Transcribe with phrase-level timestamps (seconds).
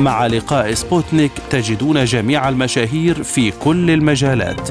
[0.00, 4.70] مع لقاء سبوتنيك تجدون جميع المشاهير في كل المجالات.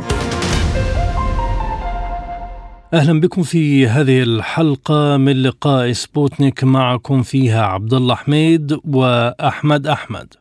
[2.93, 10.33] أهلا بكم في هذه الحلقة من لقاء سبوتنيك معكم فيها عبد الله حميد وأحمد أحمد.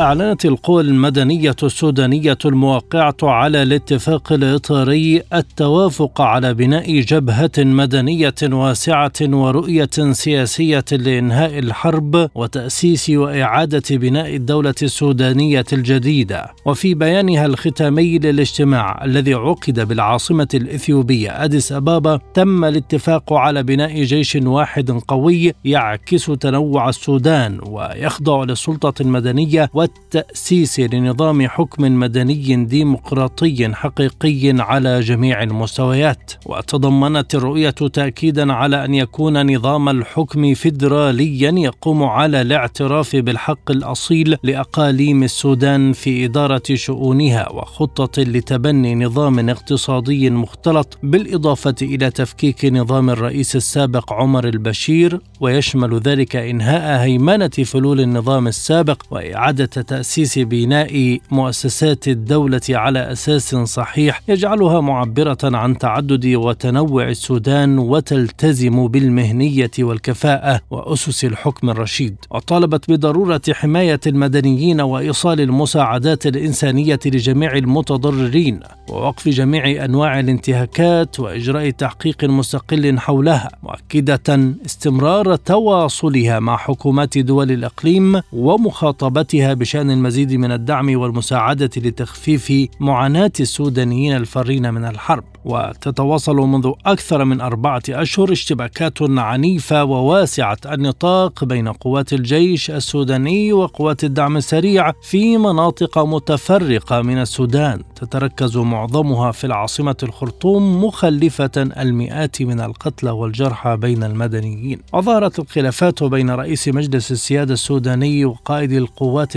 [0.00, 9.90] أعلنت القوى المدنية السودانية الموقعة على الاتفاق الإطاري التوافق على بناء جبهة مدنية واسعة ورؤية
[10.12, 16.46] سياسية لإنهاء الحرب وتأسيس وإعادة بناء الدولة السودانية الجديدة.
[16.66, 24.36] وفي بيانها الختامي للاجتماع الذي عقد بالعاصمة الإثيوبية أديس أبابا تم الاتفاق على بناء جيش
[24.36, 29.70] واحد قوي يعكس تنوع السودان ويخضع للسلطة المدنية
[30.14, 39.54] والتأسيس لنظام حكم مدني ديمقراطي حقيقي على جميع المستويات وتضمنت الرؤية تأكيدا على أن يكون
[39.54, 48.94] نظام الحكم فيدراليا يقوم على الاعتراف بالحق الأصيل لأقاليم السودان في إدارة شؤونها وخطة لتبني
[48.94, 57.48] نظام اقتصادي مختلط بالإضافة إلى تفكيك نظام الرئيس السابق عمر البشير ويشمل ذلك إنهاء هيمنة
[57.48, 66.26] فلول النظام السابق وإعادة تأسيس بناء مؤسسات الدولة على أساس صحيح يجعلها معبرة عن تعدد
[66.26, 72.16] وتنوع السودان وتلتزم بالمهنية والكفاءة وأسس الحكم الرشيد.
[72.30, 82.24] وطالبت بضرورة حماية المدنيين وإيصال المساعدات الإنسانية لجميع المتضررين ووقف جميع أنواع الانتهاكات وإجراء تحقيق
[82.24, 91.70] مستقل حولها مؤكدة استمرار تواصلها مع حكومات دول الإقليم ومخاطبتها بشأن المزيد من الدعم والمساعدة
[91.76, 95.24] لتخفيف معاناة السودانيين الفارين من الحرب.
[95.44, 104.04] وتتواصل منذ أكثر من أربعة أشهر اشتباكات عنيفة وواسعة النطاق بين قوات الجيش السوداني وقوات
[104.04, 107.82] الدعم السريع في مناطق متفرقة من السودان.
[107.96, 114.78] تتركز معظمها في العاصمة الخرطوم مخلفة المئات من القتلى والجرحى بين المدنيين.
[114.92, 119.36] وظهرت الخلافات بين رئيس مجلس السيادة السوداني وقائد القوات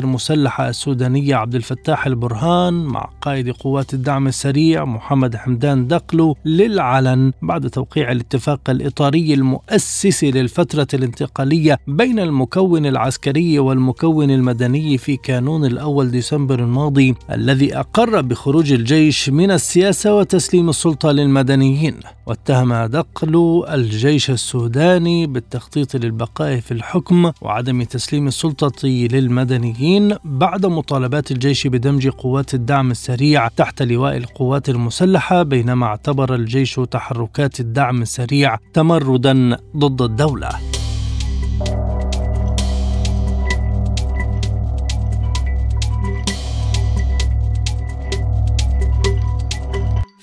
[0.59, 8.11] السودانية عبد الفتاح البرهان مع قائد قوات الدعم السريع محمد حمدان دقلو للعلن بعد توقيع
[8.11, 17.15] الاتفاق الإطاري المؤسس للفترة الانتقالية بين المكون العسكري والمكون المدني في كانون الأول ديسمبر الماضي
[17.31, 21.95] الذي أقر بخروج الجيش من السياسة وتسليم السلطة للمدنيين.
[22.25, 31.67] واتهم دقلو الجيش السوداني بالتخطيط للبقاء في الحكم وعدم تسليم السلطة للمدنيين بعد مطالبات الجيش
[31.67, 39.57] بدمج قوات الدعم السريع تحت لواء القوات المسلحة بينما اعتبر الجيش تحركات الدعم السريع تمردا
[39.77, 40.49] ضد الدولة.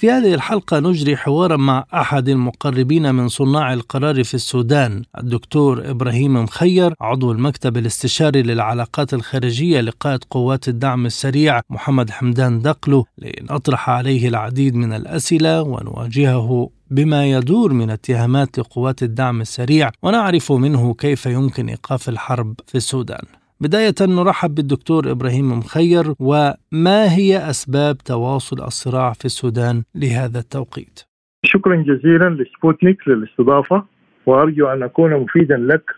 [0.01, 6.35] في هذه الحلقة نجري حوارا مع أحد المقربين من صناع القرار في السودان الدكتور إبراهيم
[6.35, 14.29] مخير عضو المكتب الاستشاري للعلاقات الخارجية لقائد قوات الدعم السريع محمد حمدان دقلو لنطرح عليه
[14.29, 21.69] العديد من الأسئلة ونواجهه بما يدور من اتهامات لقوات الدعم السريع ونعرف منه كيف يمكن
[21.69, 23.40] إيقاف الحرب في السودان.
[23.63, 31.01] بداية نرحب بالدكتور إبراهيم مخير وما هي أسباب تواصل الصراع في السودان لهذا التوقيت؟
[31.45, 33.85] شكرا جزيلا لسبوتنيك للاستضافة
[34.27, 35.91] وأرجو أن أكون مفيدا لك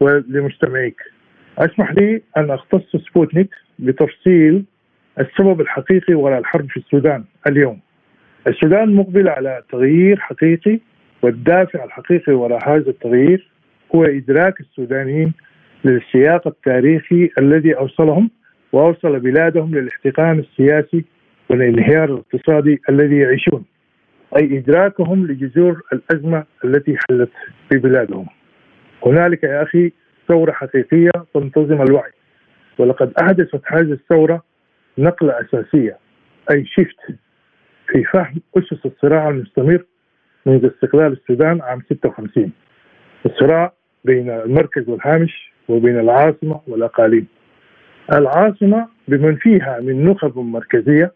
[0.00, 0.96] ولمستمعيك.
[1.58, 4.64] أسمح لي أن أختص سبوتنيك بتفصيل
[5.20, 7.80] السبب الحقيقي وراء الحرب في السودان اليوم.
[8.46, 10.80] السودان مقبل على تغيير حقيقي
[11.22, 13.50] والدافع الحقيقي وراء هذا التغيير
[13.94, 15.32] هو إدراك السودانيين
[15.84, 18.30] للسياق التاريخي الذي أوصلهم
[18.72, 21.04] وأوصل بلادهم للاحتقان السياسي
[21.50, 23.64] والانهيار الاقتصادي الذي يعيشون
[24.36, 27.30] أي إدراكهم لجذور الأزمة التي حلت
[27.70, 28.26] في بلادهم.
[29.06, 29.92] هنالك يا أخي
[30.28, 32.10] ثورة حقيقية تنتظم الوعي
[32.78, 34.42] ولقد أحدثت هذه الثورة
[34.98, 35.98] نقلة أساسية
[36.50, 36.96] أي شيفت
[37.88, 39.84] في فهم أسس الصراع المستمر
[40.46, 42.52] منذ استقلال السودان عام 56
[43.26, 43.72] الصراع
[44.04, 47.26] بين المركز والهامش وبين العاصمة والأقاليم.
[48.12, 51.12] العاصمة بمن فيها من نخب مركزية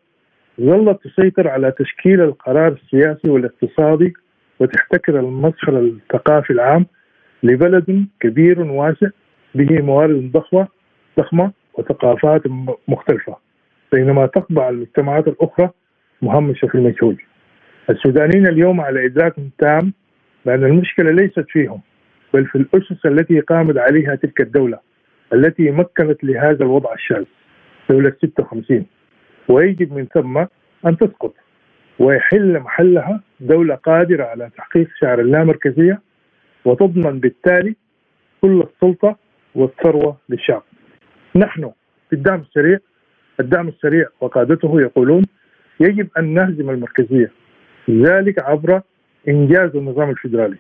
[0.61, 4.15] ظلت تسيطر على تشكيل القرار السياسي والاقتصادي
[4.61, 6.87] وتحتكر المظهر الثقافي العام
[7.43, 9.09] لبلد كبير واسع
[9.55, 10.69] به موارد ضخمة
[11.19, 12.43] ضخمة وثقافات
[12.89, 13.37] مختلفة
[13.93, 15.71] بينما تطبع المجتمعات الأخرى
[16.23, 17.23] مهمشة في المجهول
[17.91, 19.93] السودانيين اليوم على إدراك تام
[20.47, 21.81] بأن المشكلة ليست فيهم.
[22.35, 24.79] بل في الأسس التي قامت عليها تلك الدولة
[25.33, 27.25] التي مكنت لهذا الوضع الشاذ
[27.91, 28.87] دولة 56
[29.49, 30.39] ويجب من ثم
[30.87, 31.35] أن تسقط
[31.99, 36.01] ويحل محلها دولة قادرة على تحقيق شعار اللامركزية
[36.65, 37.77] وتضمن بالتالي
[38.41, 39.17] كل السلطة
[39.55, 40.63] والثروة للشعب.
[41.37, 41.71] نحن
[42.11, 42.79] في الدعم السريع
[43.41, 45.25] الدعم السريع وقادته يقولون
[45.81, 47.31] يجب أن نهزم المركزية
[47.91, 48.81] ذلك عبر
[49.29, 50.57] إنجاز النظام الفيدرالي.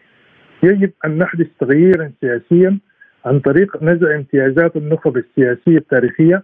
[0.65, 2.79] يجب أن نحدث تغييرا سياسيا
[3.25, 6.43] عن طريق نزع امتيازات النخب السياسية التاريخية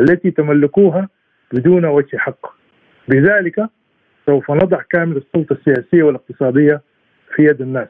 [0.00, 1.08] التي تملكوها
[1.52, 2.46] بدون وجه حق.
[3.08, 3.68] بذلك
[4.26, 6.82] سوف نضع كامل السلطة السياسية والاقتصادية
[7.34, 7.88] في يد الناس.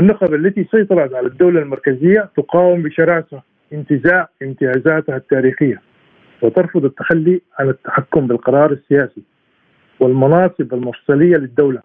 [0.00, 3.42] النخب التي سيطرت على الدولة المركزية تقاوم بشراسة
[3.72, 5.82] انتزاع امتيازاتها التاريخية
[6.42, 9.22] وترفض التخلي عن التحكم بالقرار السياسي
[10.00, 11.82] والمناصب المفصلية للدولة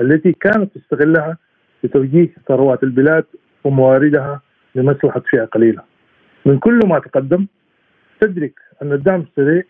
[0.00, 1.38] التي كانت تستغلها
[1.84, 3.24] لتوجيه ثروات البلاد
[3.64, 4.40] ومواردها
[4.74, 5.82] لمصلحة فئة قليلة.
[6.46, 7.46] من كل ما تقدم
[8.20, 9.62] تدرك أن الدعم السريع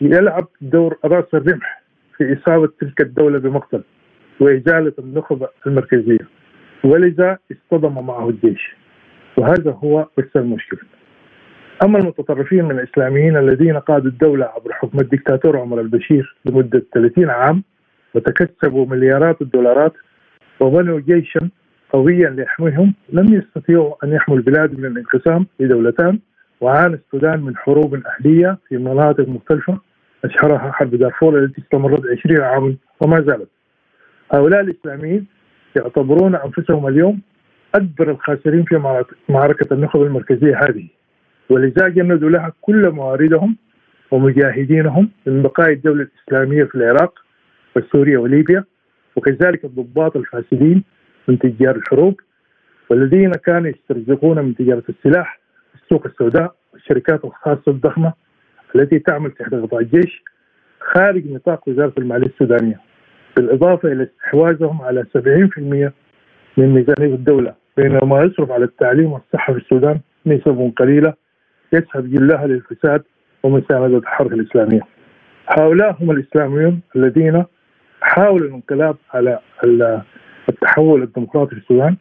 [0.00, 1.82] يلعب دور رأس الرمح
[2.16, 3.82] في إصابة تلك الدولة بمقتل
[4.40, 6.28] وإزالة النخبة المركزية
[6.84, 8.76] ولذا اصطدم معه الجيش.
[9.36, 10.80] وهذا هو بس المشكلة.
[11.84, 17.62] أما المتطرفين من الإسلاميين الذين قادوا الدولة عبر حكم الدكتاتور عمر البشير لمدة 30 عام
[18.14, 19.92] وتكسبوا مليارات الدولارات
[20.60, 21.48] وبنوا جيشا
[21.92, 26.18] قويا ليحميهم لم يستطيعوا أن يحموا البلاد من الانقسام لدولتان
[26.60, 29.78] وعانى السودان من حروب أهلية في مناطق مختلفة
[30.24, 33.48] أشهرها حرب دارفور التي استمرت 20 عاما وما زالت.
[34.32, 35.26] هؤلاء الإسلاميين
[35.76, 37.20] يعتبرون أنفسهم اليوم
[37.74, 40.86] أكبر الخاسرين في معركة النخب المركزية هذه
[41.50, 43.56] ولذا جندوا لها كل مواردهم
[44.10, 47.18] ومجاهدينهم من بقايا الدولة الإسلامية في العراق
[47.76, 48.64] وسوريا وليبيا
[49.16, 50.84] وكذلك الضباط الفاسدين
[51.28, 52.20] من تجار الحروب
[52.90, 55.40] والذين كانوا يسترزقون من تجارة السلاح
[55.82, 58.12] السوق السوداء والشركات الخاصة الضخمة
[58.74, 60.22] التي تعمل تحت غطاء الجيش
[60.80, 62.80] خارج نطاق وزارة المالية السودانية
[63.36, 65.12] بالإضافة إلى استحواذهم على 70%
[66.56, 71.14] من ميزانية الدولة بينما يصرف على التعليم والصحة في السودان نسب قليلة
[71.72, 73.02] يسحب جلها للفساد
[73.42, 74.80] ومساندة الحركة الإسلامية.
[75.48, 77.44] هؤلاء هم الإسلاميون الذين
[78.00, 79.40] حاولوا الانقلاب على
[80.48, 81.96] التحول الديمقراطي في السودان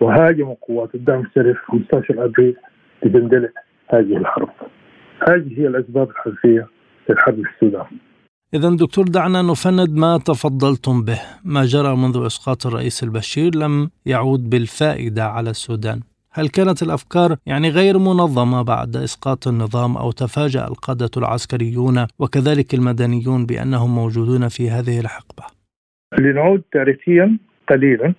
[0.00, 2.56] وهاجموا قوات الدعم السري في 15 ابريل
[3.04, 3.48] لتندلع
[3.88, 4.48] هذه الحرب.
[5.28, 6.66] هذه هي الأسباب الحقيقيه
[7.08, 7.86] للحرب في السودان.
[8.54, 14.50] إذا دكتور دعنا نفند ما تفضلتم به، ما جرى منذ إسقاط الرئيس البشير لم يعود
[14.50, 16.00] بالفائدة على السودان.
[16.38, 23.46] هل كانت الأفكار يعني غير منظمة بعد إسقاط النظام أو تفاجأ القادة العسكريون وكذلك المدنيون
[23.46, 25.44] بأنهم موجودون في هذه الحقبة؟
[26.18, 28.14] لنعود تاريخيا قليلا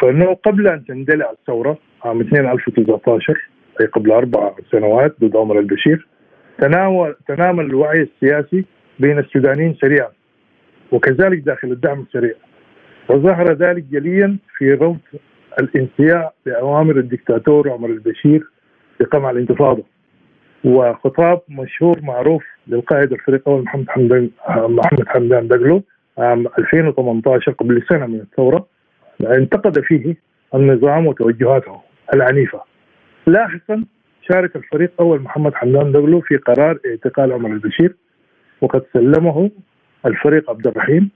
[0.00, 3.48] فإنه قبل أن تندلع الثورة عام 2019
[3.80, 6.06] أي قبل أربع سنوات ضد عمر البشير
[6.58, 8.64] تناول تنامى الوعي السياسي
[8.98, 10.10] بين السودانيين سريعا
[10.92, 12.34] وكذلك داخل الدعم السريع
[13.08, 14.98] وظهر ذلك جليا في رفض
[15.58, 18.44] الانسياء لأوامر الدكتاتور عمر البشير
[19.00, 19.84] بقمع الانتفاضة
[20.64, 25.82] وخطاب مشهور معروف للقائد الفريق الأول محمد حمدان محمد حمدان دقلو
[26.18, 28.66] عام 2018 قبل سنة من الثورة
[29.20, 30.16] انتقد فيه
[30.54, 31.80] النظام وتوجهاته
[32.14, 32.60] العنيفة.
[33.26, 33.84] لاحقا
[34.32, 37.96] شارك الفريق أول محمد حمدان دقلو في قرار اعتقال عمر البشير
[38.60, 39.50] وقد سلمه
[40.06, 41.10] الفريق عبد الرحيم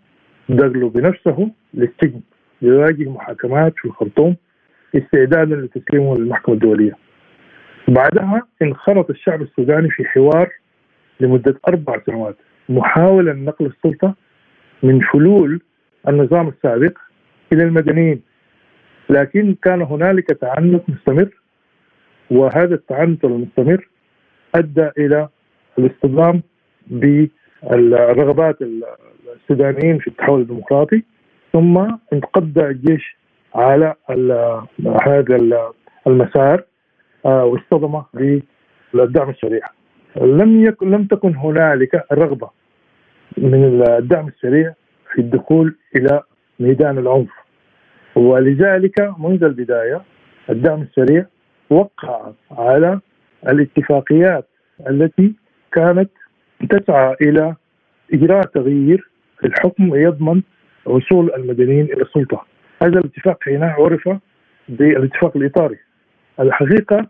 [0.49, 2.21] دقلو بنفسه للسجن
[2.65, 4.37] يواجه محاكمات في الخرطوم
[4.97, 6.97] استعدادا لتسليمه للمحكمة الدولية.
[7.89, 10.51] بعدها انخرط الشعب السوداني في حوار
[11.21, 12.37] لمدة أربع سنوات
[12.69, 14.15] محاولة نقل السلطة
[14.83, 15.61] من فلول
[16.09, 16.99] النظام السابق
[17.53, 18.23] إلى المدنيين.
[19.11, 21.29] لكن كان هنالك تعنت مستمر
[22.31, 23.89] وهذا التعنت المستمر
[24.55, 25.29] أدى إلى
[25.79, 26.43] الاصطدام
[26.87, 31.03] بالرغبات السودانيين في التحول الديمقراطي.
[31.55, 31.79] ثم
[32.13, 33.17] انقض الجيش
[33.55, 33.95] على
[35.07, 35.37] هذا
[36.07, 36.65] المسار
[37.27, 38.03] آه، واصطدم
[38.95, 39.63] بالدعم السريع.
[40.17, 42.51] لم يكن لم تكن هنالك رغبة
[43.39, 44.75] من الدعم السريع
[45.13, 46.23] في الدخول إلى
[46.61, 47.31] ميدان العنف.
[48.15, 50.03] ولذلك منذ البداية
[50.51, 51.27] الدعم السريع
[51.71, 53.01] وقع على
[53.49, 54.49] الاتفاقيات
[54.91, 55.35] التي
[55.73, 56.11] كانت
[56.71, 57.55] تسعى إلى
[58.13, 59.11] إجراء تغيير
[59.45, 60.43] الحكم يضمن
[60.85, 62.45] وصول المدنيين إلى السلطة.
[62.83, 64.09] هذا الاتفاق حينها عرف
[64.69, 65.79] بالاتفاق الإطاري.
[66.41, 67.07] الحقيقة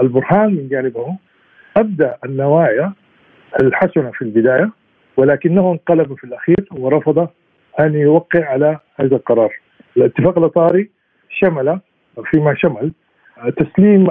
[0.00, 1.16] البرهان من جانبه
[1.76, 2.92] أبدى النوايا
[3.62, 4.70] الحسنة في البداية
[5.16, 7.28] ولكنه انقلب في الأخير ورفض
[7.80, 9.52] أن يوقع على هذا القرار.
[9.96, 10.90] الاتفاق الإطاري
[11.30, 11.80] شمل
[12.24, 12.92] فيما شمل
[13.56, 14.08] تسليم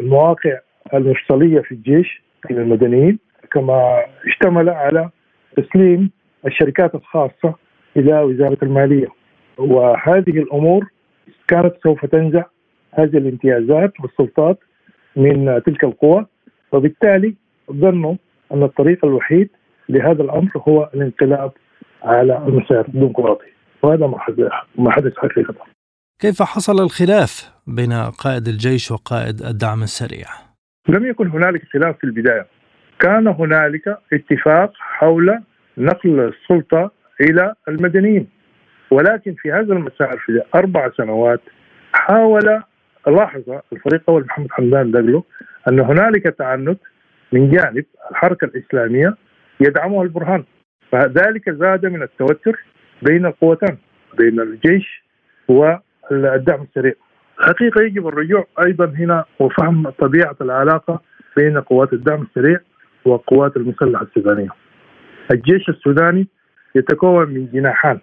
[0.00, 0.58] المواقع
[0.94, 3.18] المفصلية في الجيش إلى المدنيين
[3.52, 5.10] كما اشتمل على
[5.56, 6.10] تسليم
[6.46, 7.54] الشركات الخاصة
[7.96, 9.08] إلى وزارة المالية
[9.58, 10.90] وهذه الأمور
[11.48, 12.44] كانت سوف تنزع
[12.92, 14.58] هذه الامتيازات والسلطات
[15.16, 16.26] من تلك القوى
[16.72, 17.34] وبالتالي
[17.72, 18.14] ظنوا
[18.54, 19.48] أن الطريق الوحيد
[19.88, 21.52] لهذا الأمر هو الانقلاب
[22.02, 23.46] على المسار الديمقراطي
[23.82, 24.06] وهذا
[24.78, 25.54] ما حدث حقيقة.
[26.20, 30.26] كيف حصل الخلاف بين قائد الجيش وقائد الدعم السريع؟
[30.88, 32.46] لم يكن هنالك خلاف في البداية.
[33.00, 35.40] كان هنالك اتفاق حول
[35.78, 38.28] نقل السلطة إلى المدنيين.
[38.90, 41.40] ولكن في هذا المسار في أربع سنوات
[41.92, 42.62] حاول
[43.06, 43.42] لاحظ
[43.72, 45.24] الفريق أول محمد حمدان دقلو
[45.68, 46.78] أن هنالك تعنت
[47.32, 49.16] من جانب الحركة الإسلامية
[49.60, 50.44] يدعمها البرهان.
[50.92, 52.64] فذلك زاد من التوتر
[53.02, 53.78] بين القوتين
[54.18, 55.04] بين الجيش
[55.48, 56.92] والدعم السريع.
[57.38, 61.00] حقيقة يجب الرجوع أيضا هنا وفهم طبيعة العلاقة
[61.36, 62.60] بين قوات الدعم السريع
[63.04, 64.48] وقوات المسلحة السودانية.
[65.30, 66.28] الجيش السوداني
[66.74, 67.98] يتكون من جناحان.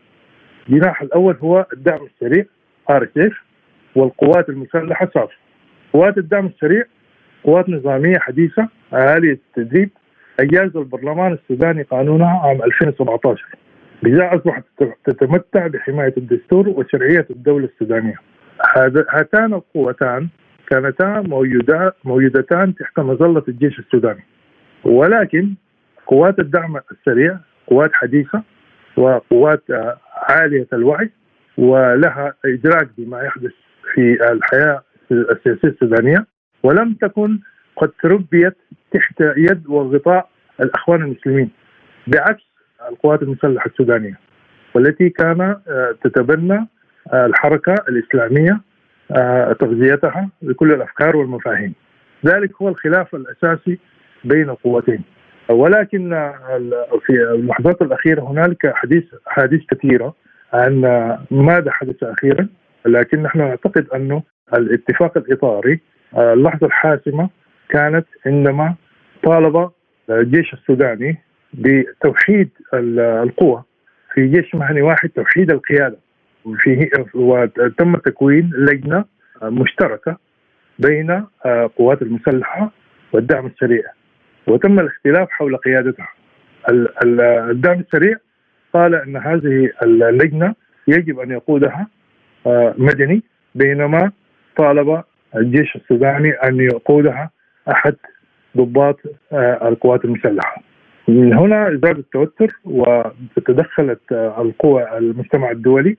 [0.69, 2.45] الجناح الأول هو الدعم السريع
[2.89, 3.09] ار
[3.95, 5.29] والقوات المسلحة صاف
[5.93, 6.83] قوات الدعم السريع
[7.43, 9.89] قوات نظامية حديثة عالية التدريب
[10.39, 13.45] أجاز البرلمان السوداني قانونها عام 2017
[14.03, 14.63] بذا أصبحت
[15.05, 18.15] تتمتع بحماية الدستور وشرعية الدولة السودانية.
[19.09, 20.27] هاتان القوتان
[20.69, 21.23] كانتا
[22.05, 24.23] موجودتان تحت مظلة الجيش السوداني.
[24.83, 25.53] ولكن
[26.07, 28.43] قوات الدعم السريع قوات حديثة
[28.99, 29.63] وقوات
[30.29, 31.09] عالية الوعي
[31.57, 33.51] ولها إدراك بما يحدث
[33.93, 36.25] في الحياة السياسية السودانية
[36.63, 37.39] ولم تكن
[37.75, 38.57] قد تربيت
[38.93, 40.29] تحت يد وغطاء
[40.61, 41.49] الأخوان المسلمين
[42.07, 42.43] بعكس
[42.89, 44.19] القوات المسلحة السودانية
[44.73, 46.67] والتي كان آه، تتبنى
[47.13, 48.61] آه، الحركة الإسلامية
[49.11, 51.73] آه، تغذيتها بكل الأفكار والمفاهيم.
[52.25, 53.79] ذلك هو الخلاف الأساسي
[54.23, 55.03] بين القوتين
[55.49, 56.09] ولكن
[57.05, 60.13] في اللحظات الأخيرة هنالك حديث حديث كثيرة
[60.53, 60.81] عن
[61.31, 62.47] ماذا حدث أخيرا
[62.85, 65.79] لكن نحن نعتقد أنه الاتفاق الإطاري
[66.17, 67.29] اللحظة الحاسمة
[67.69, 68.75] كانت عندما
[69.23, 69.69] طالب
[70.09, 71.17] الجيش السوداني
[71.53, 73.63] بتوحيد القوى
[74.13, 75.97] في جيش مهني واحد توحيد القيادة.
[76.45, 79.05] وفي وتم تكوين لجنة
[79.43, 80.17] مشتركة
[80.79, 82.71] بين القوات المسلحة
[83.13, 83.83] والدعم السريع.
[84.47, 86.07] وتم الاختلاف حول قيادتها.
[87.49, 88.17] الدعم السريع
[88.73, 90.55] قال إن هذه اللجنة
[90.87, 91.87] يجب أن يقودها
[92.77, 93.23] مدني
[93.55, 94.11] بينما
[94.57, 95.03] طالب
[95.35, 97.29] الجيش السوداني أن يقودها
[97.71, 97.95] أحد
[98.57, 98.99] ضباط
[99.33, 100.61] القوات المسلحة.
[101.07, 105.97] من هنا زاد التوتر وتدخلت القوى المجتمع الدولي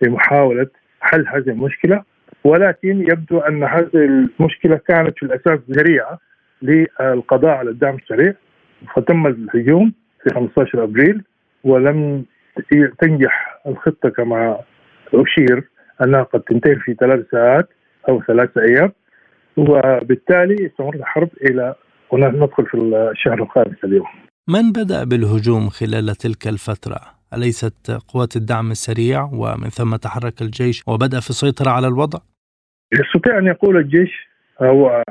[0.00, 0.66] في محاولة
[1.00, 2.02] حل هذه المشكلة.
[2.44, 6.18] ولكن يبدو أن هذه المشكلة كانت في الأساس ذريعة.
[6.62, 8.34] للقضاء على الدعم السريع
[8.96, 9.92] فتم الهجوم
[10.22, 11.22] في 15 أبريل
[11.64, 12.24] ولم
[13.00, 14.58] تنجح الخطة كما
[15.14, 15.68] أشير
[16.04, 17.68] أنها قد تنتهي في ثلاث ساعات
[18.08, 18.92] أو ثلاثة أيام
[19.56, 21.74] وبالتالي استمرت الحرب إلى
[22.10, 22.74] وندخل في
[23.12, 24.06] الشهر الخامس اليوم
[24.48, 27.00] من بدأ بالهجوم خلال تلك الفترة؟
[27.34, 32.18] أليست قوات الدعم السريع ومن ثم تحرك الجيش وبدأ في السيطرة على الوضع؟
[32.92, 35.02] يستطيع أن يقول الجيش هو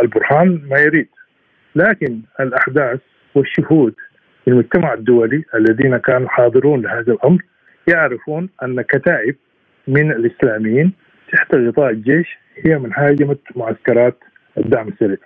[0.00, 1.08] البرهان ما يريد.
[1.76, 3.00] لكن الأحداث
[3.34, 3.94] والشهود
[4.44, 7.42] في المجتمع الدولي الذين كانوا حاضرون لهذا الأمر
[7.88, 9.36] يعرفون أن كتائب
[9.88, 10.92] من الإسلاميين
[11.32, 14.18] تحت غطاء الجيش هي من هاجمة معسكرات
[14.58, 15.16] الدعم السريع.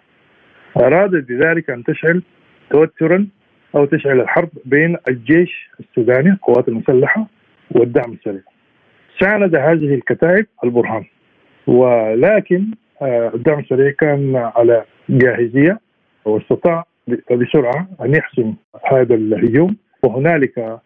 [0.77, 2.23] أرادت بذلك أن تشعل
[2.71, 3.27] توترا
[3.75, 7.27] أو تشعل الحرب بين الجيش السوداني القوات المسلحة
[7.71, 8.43] والدعم السريع.
[9.21, 11.05] ساند هذه الكتائب البرهان.
[11.67, 12.67] ولكن
[13.03, 15.81] آه، السريع كان على جاهزية
[16.25, 16.85] واستطاع
[17.33, 18.55] بسرعة أن يحسم
[18.93, 20.81] هذا الهجوم وهنالك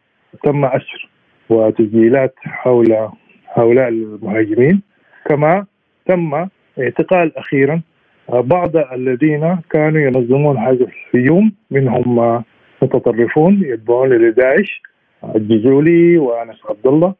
[0.45, 1.09] تم أسر
[1.51, 3.09] وتسجيلات حول
[3.55, 4.83] هؤلاء المهاجمين.
[5.29, 5.67] كما
[6.07, 7.81] تم اعتقال أخيرا
[8.29, 12.43] بعض الذين كانوا ينظمون هذا الهجوم منهم
[12.83, 14.83] متطرفون يتبعون لداعش
[15.35, 17.15] الجزولي وأنس عبد الله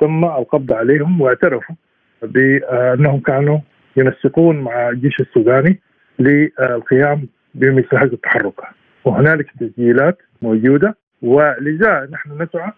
[0.00, 1.74] تم القبض عليهم واعترفوا
[2.22, 3.58] بأنهم كانوا
[3.96, 5.80] ينسقون مع الجيش السوداني
[6.18, 12.72] للقيام بمثل هذه التحركات وهنالك تسجيلات موجودة ولذا نحن نسعى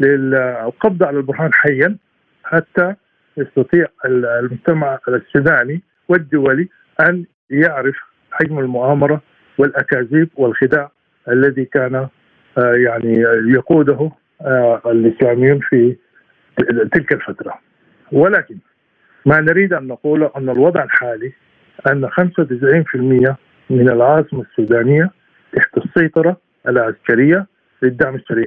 [0.00, 1.96] للقبض على البرهان حيا
[2.44, 2.94] حتى
[3.36, 6.68] يستطيع المجتمع السوداني والدولي
[7.00, 7.96] أن يعرف
[8.32, 9.22] حجم المؤامرة
[9.58, 10.90] والأكاذيب والخداع
[11.28, 11.94] الذي كان
[12.58, 13.12] آه، يعني
[13.46, 14.10] يقوده
[14.42, 15.96] آه، الإسلاميون في
[16.92, 17.54] تلك الفترة.
[18.12, 18.56] ولكن
[19.26, 21.32] ما نريد أن نقوله أن الوضع الحالي
[21.86, 23.34] أن 95%
[23.70, 25.10] من العاصمة السودانية
[25.52, 26.36] تحت السيطرة
[26.68, 27.46] العسكرية
[27.82, 28.46] للدعم السريع.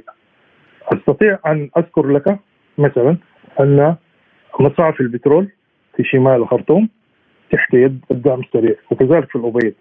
[0.82, 2.38] أستطيع أن أذكر لك
[2.78, 3.16] مثلا
[3.60, 3.96] أن
[4.60, 5.48] مصاعف البترول
[5.96, 6.88] في شمال الخرطوم
[7.52, 9.72] تحت يد الدعم السريع وكذلك في الأبيض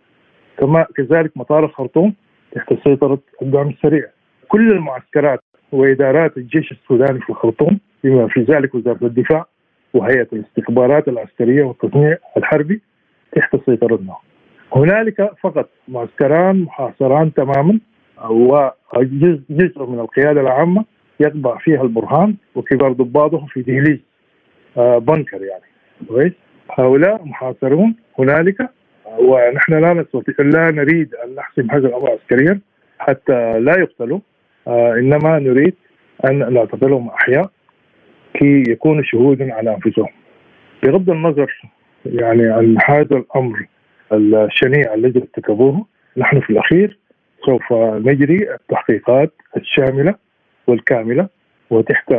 [0.57, 2.13] كما كذلك مطار الخرطوم
[2.55, 4.05] تحت سيطرة الدعم السريع
[4.47, 9.45] كل المعسكرات وإدارات الجيش السوداني في الخرطوم بما في ذلك وزارة الدفاع
[9.93, 12.81] وهيئة الاستخبارات العسكرية والتصنيع الحربي
[13.35, 14.15] تحت سيطرتنا
[14.75, 17.79] هنالك فقط معسكران محاصران تماما
[18.29, 20.85] وجزء من القيادة العامة
[21.19, 23.99] يطبع فيها البرهان وكبار ضباطه في دهليز
[24.77, 25.63] آه، بنكر يعني.
[26.07, 26.33] كويس؟
[26.79, 28.69] هؤلاء محاصرون هنالك
[29.19, 32.59] ونحن لا نستطيع لا نريد أن نحسم هذا الأمر عسكريا
[32.99, 34.19] حتى لا يقتلوا
[34.67, 35.75] آه إنما نريد
[36.29, 37.49] أن نعتبرهم أحياء.
[38.33, 40.09] كي يكونوا شهودا على أنفسهم
[40.83, 41.61] بغض النظر
[42.05, 43.65] يعني عن هذا الأمر
[44.13, 45.85] الشنيع الذي ارتكبوه
[46.17, 46.99] نحن في الأخير
[47.45, 50.15] سوف نجري التحقيقات الشاملة
[50.67, 51.27] والكاملة
[51.69, 52.11] وتحت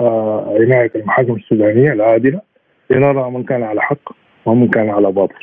[0.00, 2.40] آه، عناية المحاكم السودانية العادلة
[2.90, 4.12] لنرى من كان على حق
[4.46, 5.34] ومن كان على باطل.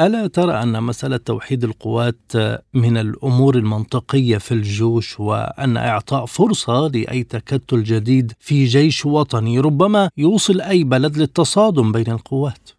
[0.00, 2.32] ألا ترى أن مسألة توحيد القوات
[2.74, 10.08] من الأمور المنطقية في الجيوش وأن إعطاء فرصة لأي تكتل جديد في جيش وطني ربما
[10.18, 12.70] يوصل أي بلد للتصادم بين القوات؟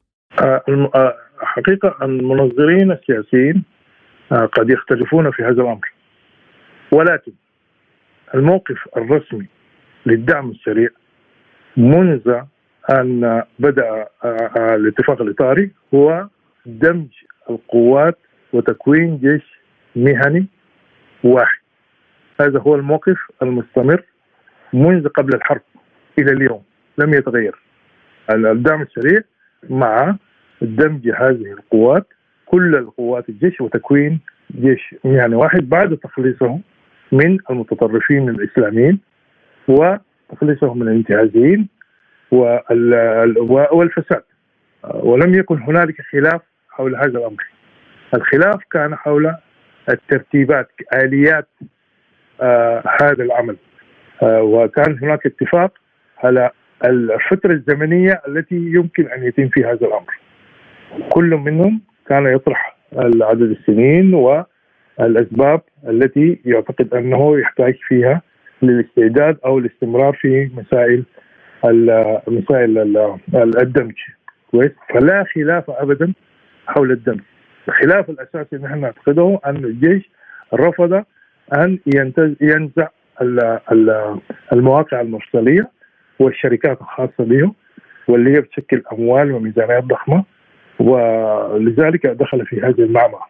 [0.41, 0.61] آه،
[0.95, 3.63] آه، حقيقة المنظرين السياسيين
[4.31, 5.93] آه، قد يختلفون في هذا الأمر.
[6.91, 7.31] ولكن
[8.35, 9.47] الموقف الرسمي
[10.05, 10.89] للدعم السريع
[11.77, 12.41] منذ
[12.89, 14.07] أن بدأ
[14.55, 16.27] الاتفاق الإطاري هو
[16.65, 17.07] دمج
[17.49, 18.17] القوات
[18.53, 19.43] وتكوين جيش
[19.95, 20.47] مهني
[21.23, 21.57] واحد.
[22.41, 24.03] هذا هو الموقف المستمر
[24.73, 25.61] منذ قبل الحرب
[26.19, 26.63] إلى اليوم.
[26.97, 27.55] لم يتغير.
[28.29, 29.21] الدعم السريع
[29.69, 30.15] مع
[30.61, 32.07] دمج هذه القوات
[32.45, 34.19] كل القوات الجيش وتكوين
[34.51, 36.61] جيش مهني واحد بعد تخليصهم
[37.11, 38.99] من المتطرفين الإسلاميين
[39.67, 41.67] وتخليصهم من الانتهازيين
[43.71, 44.23] والفساد.
[44.93, 46.41] ولم يكن هنالك خلاف
[46.73, 47.43] حول هذا الأمر.
[48.15, 49.35] الخلاف كان حول
[49.89, 51.47] الترتيبات آليات
[52.41, 53.55] آه هذا العمل.
[54.23, 55.71] آه وكان هناك اتفاق
[56.23, 56.49] على
[56.85, 60.19] الفترة الزمنية التي يمكن أن يتم فيها هذا الأمر.
[61.09, 62.77] كل منهم كان يطرح
[63.21, 68.21] عدد السنين والأسباب التي يعتقد أنه يحتاج فيها
[68.61, 71.03] للاستعداد أو الاستمرار في مسائل
[72.27, 72.97] مسائل
[73.35, 73.95] الدمج.
[74.51, 76.13] كويس؟ فلا خلاف ابدا
[76.67, 77.19] حول الدمج
[77.67, 80.09] الخلاف الأساسي نحن نعتقده أن الجيش
[80.53, 81.03] رفض
[81.53, 81.79] أن
[82.41, 82.87] ينزع
[84.53, 85.69] المواقع المفصلية
[86.19, 87.51] والشركات الخاصة به
[88.07, 90.23] واللي هي بتشكل أموال وميزانيات ضخمة
[90.79, 93.29] ولذلك دخل في هذه المعمعة.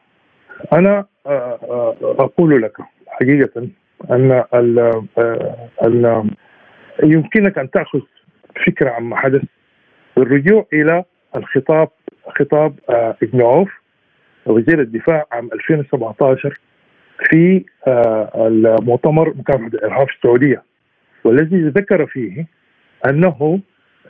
[0.73, 1.05] أنا
[2.01, 3.67] أقول لك حقيقة
[4.11, 4.43] أن
[5.83, 6.29] أن
[7.03, 7.99] يمكنك أن تأخذ
[8.65, 9.41] فكرة عما حدث
[10.17, 11.03] بالرجوع إلى
[11.35, 11.89] الخطاب
[12.27, 13.71] خطاب آه ابن عوف
[14.45, 16.59] وزير الدفاع عام 2017
[17.29, 20.63] في آه المؤتمر مكافحة الإرهاب في السعودية.
[21.23, 22.47] والذي ذكر فيه
[23.09, 23.59] أنه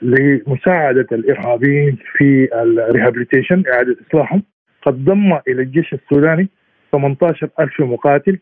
[0.01, 4.43] لمساعدة الإرهابيين في الريهابيليتيشن إعادة إصلاحهم
[4.85, 6.49] قد ضم إلى الجيش السوداني
[6.91, 8.39] 18 ألف مقاتل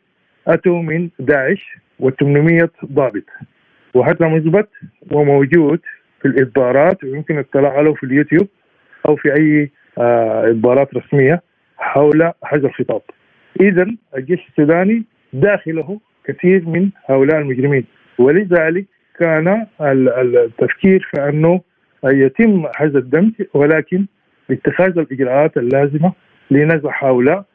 [0.47, 3.23] أتوا من داعش و800 ضابط.
[3.93, 4.69] وهذا مثبت
[5.11, 5.79] وموجود
[6.21, 8.47] في الإصدارات ويمكن الاطلاع عليه في اليوتيوب.
[9.07, 11.41] أو في أي آه إصدارات رسمية
[11.77, 13.01] حول هذا الخطاب.
[13.61, 13.87] إذا
[14.17, 17.85] الجيش السوداني داخله كثير من هؤلاء المجرمين.
[18.19, 18.85] ولذلك
[19.19, 21.61] كان التفكير في أنه
[22.05, 24.05] يتم هذا الدمج ولكن
[24.49, 26.13] باتخاذ الإجراءات اللازمة
[26.51, 27.45] لنزع هؤلاء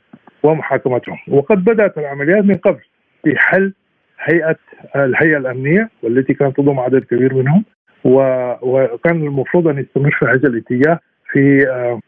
[0.43, 1.19] ومحاكمتهم.
[1.29, 2.81] وقد بدأت العمليات من قبل
[3.25, 3.73] في حل
[4.21, 4.57] هيئة
[4.97, 7.65] الهيئة الأمنية والتي كانت تضم عدد كبير منهم
[8.05, 11.01] وكان المفروض أن يستمر في هذا الاتجاه
[11.33, 12.01] في آه،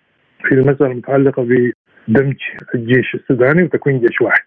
[0.49, 2.37] في المساله المتعلقه بدمج
[2.75, 4.43] الجيش السوداني وتكوين جيش واحد.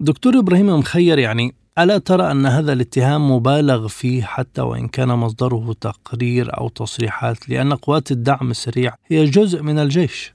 [0.00, 5.72] دكتور إبراهيم مخير يعني ألا ترى أن هذا الاتهام مبالغ فيه حتى وإن كان مصدره
[5.80, 10.32] تقرير أو تصريحات لأن قوات الدعم السريع هي جزء من الجيش؟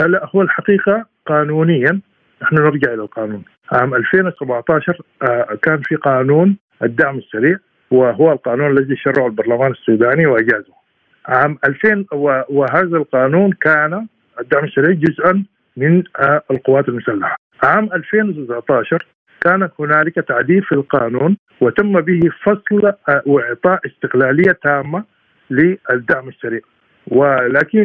[0.00, 2.00] لا هو الحقيقة قانونيا
[2.42, 7.56] نحن نرجع إلى القانون عام 2017 آه، كان في قانون الدعم السريع
[7.90, 10.83] وهو القانون الذي شرعه البرلمان السوداني وأجازه
[11.26, 12.06] عام 2000
[12.48, 14.06] وهذا القانون كان
[14.40, 15.44] الدعم السريع جزءا
[15.76, 17.36] من آه، القوات المسلحة.
[17.62, 19.06] عام 2019
[19.40, 25.04] كان هنالك تعديل في القانون وتم به فصل آه، وإعطاء استقلالية تامة
[25.50, 26.60] للدعم السريع.
[27.06, 27.84] ولكن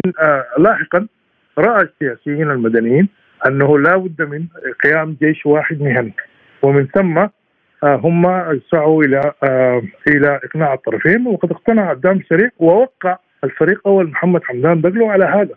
[0.57, 1.07] لاحقا
[1.57, 3.09] رأى السياسيين المدنيين
[3.47, 4.45] أنه لا بد من
[4.83, 6.13] قيام جيش واحد مهني.
[6.61, 7.17] ومن ثم
[7.83, 8.23] آه، هم
[8.71, 14.81] سعوا إلى آه، إلى إقناع الطرفين وقد اقتنع الدعم السريع ووقع الفريق أول محمد حمدان
[14.81, 15.55] دقلو على هذا.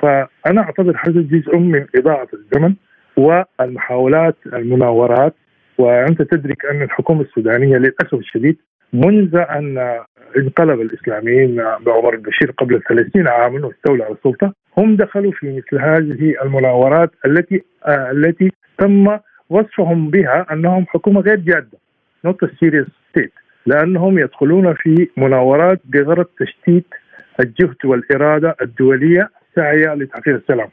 [0.00, 2.74] فأنا اعتبر هذا جزء من إضاعة الزمن
[3.16, 5.34] والمحاولات المناورات
[5.78, 8.56] وأنت تدرك أن الحكومة السودانية للأسف الشديد
[8.92, 9.98] منذ أن
[10.36, 16.34] انقلب الإسلاميين بعمر البشير قبل 30 عاما واستولى على السلطة هم دخلوا في مثل هذه
[16.42, 19.18] المناورات التي آه التي تم
[19.50, 21.78] وصفهم بها أنهم حكومة غير جادة
[22.24, 23.32] not serious state
[23.66, 26.86] لأنهم يدخلون في مناورات بغرض تشتيت
[27.40, 30.68] الجهد والإرادة الدولية الساعيه لتحقيق السلام.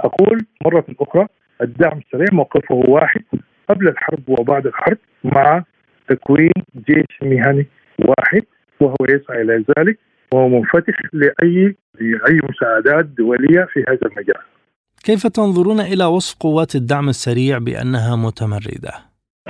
[0.00, 1.26] أقول مرة أخرى
[1.62, 3.22] الدعم السريع موقفه واحد
[3.68, 5.64] قبل الحرب وبعد الحرب مع
[6.08, 6.52] تكوين
[6.88, 7.66] جيش مهني
[7.98, 8.42] واحد
[8.80, 9.98] وهو يسعى إلى ذلك
[10.32, 14.42] وهو منفتح لأي لأي مساعدات دولية في هذا المجال.
[15.04, 18.92] كيف تنظرون إلى وصف قوات الدعم السريع بأنها متمردة؟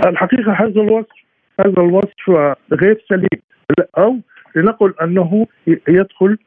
[0.07, 1.19] الحقيقة هذا الوصف
[1.61, 3.43] هذا الوصف غير سليم
[3.99, 4.17] أو
[4.59, 5.47] لنقل أنه
[5.89, 6.39] يدخل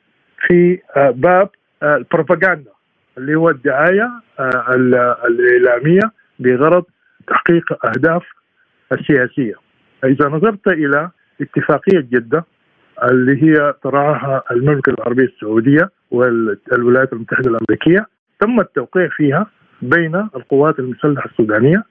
[0.48, 1.50] في باب
[1.84, 2.72] البروباغندا
[3.18, 4.12] اللي هو الدعاية
[5.26, 6.84] الإعلامية بغرض
[7.28, 8.24] تحقيق أهداف
[8.92, 9.56] السياسية.
[10.04, 11.10] إذا نظرت إلى
[11.42, 12.46] اتفاقية جدة
[13.04, 18.08] اللي هي تراها المملكة العربية السعودية والولايات المتحدة الأمريكية
[18.40, 19.46] تم التوقيع فيها
[19.82, 21.84] بين القوات المسلحة السودانية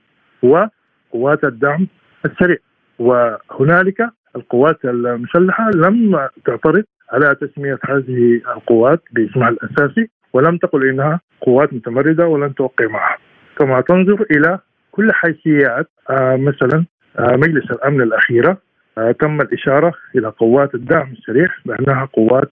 [0.42, 1.86] وقوات الدعم
[2.24, 2.56] السريع
[2.98, 11.72] وهنالك القوات المسلحة لم تعترض على تسمية هذه القوات باسمها الأساسي ولم تقل إنها قوات
[11.72, 13.16] متمردة ولن توقع معها.
[13.58, 14.58] كما تنظر إلى
[14.92, 16.84] كل حيثيات آه مثلا
[17.18, 18.58] آه مجلس الأمن الأخيرة
[18.98, 22.50] آه تم الإشارة إلى قوات الدعم السريع بأنها قوات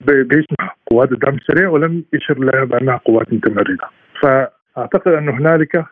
[0.00, 3.88] باسمها قوات الدعم السريع ولم يشر لها بأنها قوات متمردة.
[4.20, 5.84] فأعتقد أن هنالك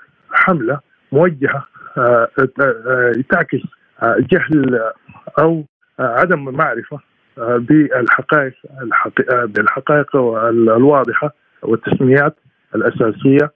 [1.99, 2.29] آه،
[2.61, 3.61] آه، تعكس
[4.03, 4.91] جهل
[5.39, 5.65] أو
[5.99, 6.99] عدم معرفة
[7.37, 8.53] بالحقائق
[9.45, 12.37] بالحقائق الواضحة والتسميات
[12.75, 13.53] الأساسية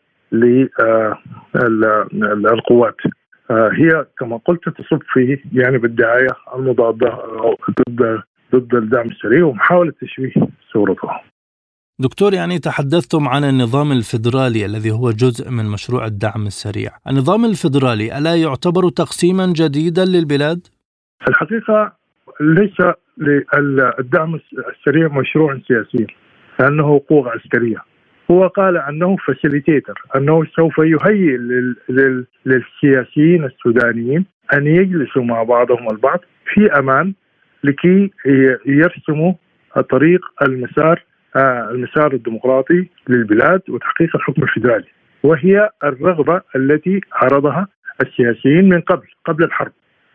[2.13, 2.97] للقوات
[3.51, 7.19] هي كما قلت تصب في يعني بالدعايه المضادة
[7.89, 8.23] ضد
[8.55, 10.33] ضد الدعم السريع ومحاولة تشويه
[10.73, 11.09] صورته.
[12.07, 18.19] دكتور يعني تحدثتم عن النظام الفيدرالي الذي هو جزء من مشروع الدعم السريع، النظام الفيدرالي
[18.19, 20.61] ألا يعتبر تقسيما جديدا للبلاد؟
[21.29, 21.93] الحقيقة
[22.41, 22.79] ليس
[23.19, 26.07] للدعم السريع مشروع سياسي
[26.61, 27.77] لأنه قوة عسكريه
[28.31, 31.37] هو قال أنه فاسيليتيتر أنه سوف يهيئ
[32.47, 36.21] للسياسيين السودانيين أن يجلسوا مع بعضهم البعض
[36.55, 37.15] في أمان
[37.65, 38.11] لكي
[38.67, 39.33] يرسموا
[39.91, 41.05] طريق المسار
[41.37, 44.89] المسار الديمقراطي للبلاد وتحقيق الحكم الفيدرالي
[45.23, 47.69] وهي الرغبة التي عرضها
[48.03, 49.73] السياسيين من قبل قبل الحرب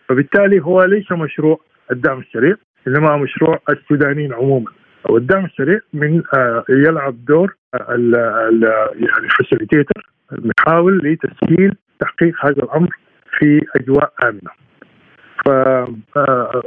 [0.09, 1.59] فبالتالي هو ليس مشروع
[1.91, 2.55] الدعم السريع
[2.87, 4.71] إنما مشروع السودانيين عموما
[5.09, 10.09] والدعم السريع من آه، يلعب دور يعني فاسيليتيتر
[10.59, 12.89] نحاول لتسهيل تحقيق هذا الأمر
[13.39, 14.51] في أجواء آمنة.
[15.45, 15.49] ف
[16.17, 16.61] آه،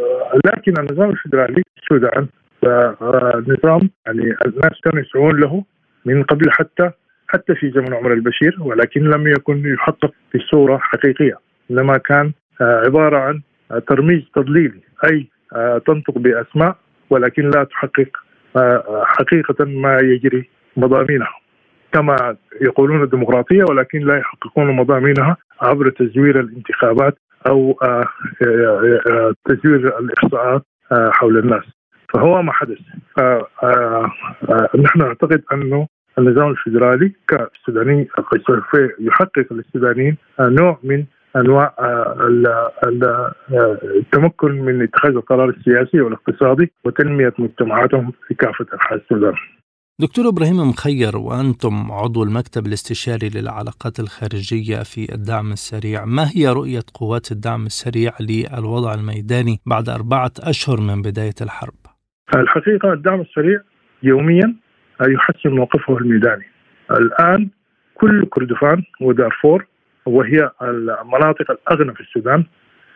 [0.47, 2.27] لكن النظام الفدرالي في السودان
[2.65, 5.65] آه، نظام يعني الناس كانوا يسعون له
[6.05, 6.91] من قبل حتى
[7.29, 11.39] حتى في زمن عمر البشير ولكن لم يكن يحقق في صوره حقيقية.
[11.71, 13.41] إنما كان عبارة عن
[13.89, 15.27] ترميز تضليلي أي
[15.87, 16.77] تنطق بأسماء
[17.11, 18.09] ولكن لا تحقق
[19.05, 21.35] حقيقة ما يجري مضامينها.
[21.93, 28.05] كما يقولون الديمقراطية ولكن لا يحققون مضامينها عبر تزوير الانتخابات أو آه،
[28.47, 31.65] آه، آه، تزوير الإحصاءات حول الناس.
[32.15, 32.79] فهو ما حدث
[34.77, 35.87] نحن نعتقد أنه
[36.19, 38.09] النظام الفيدرالي كالسوداني
[38.47, 41.05] سوف يحقق للسودانيين نوع من
[41.37, 41.75] أنواع
[43.85, 49.35] التمكن من اتخاذ القرار السياسي والاقتصادي وتنمية مجتمعاتهم في كافة أنحاء السودان.
[50.01, 56.83] دكتور إبراهيم مخير وأنتم عضو المكتب الاستشاري للعلاقات الخارجية في الدعم السريع، ما هي رؤية
[56.95, 61.88] قوات الدعم السريع للوضع الميداني بعد أربعة أشهر من بداية الحرب؟
[62.37, 63.61] الحقيقة الدعم السريع
[64.03, 64.55] يوميا
[65.01, 66.45] يحسن موقفه الميداني.
[66.91, 67.49] الآن
[67.95, 69.67] كل كردفان ودارفور
[70.07, 72.45] وهي المناطق الأغنى في السودان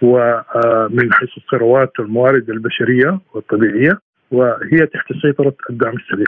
[0.02, 3.98] ومن حيث الثروات والموارد البشرية والطبيعية
[4.30, 6.26] وهي تحت سيطرة الدعم السريع.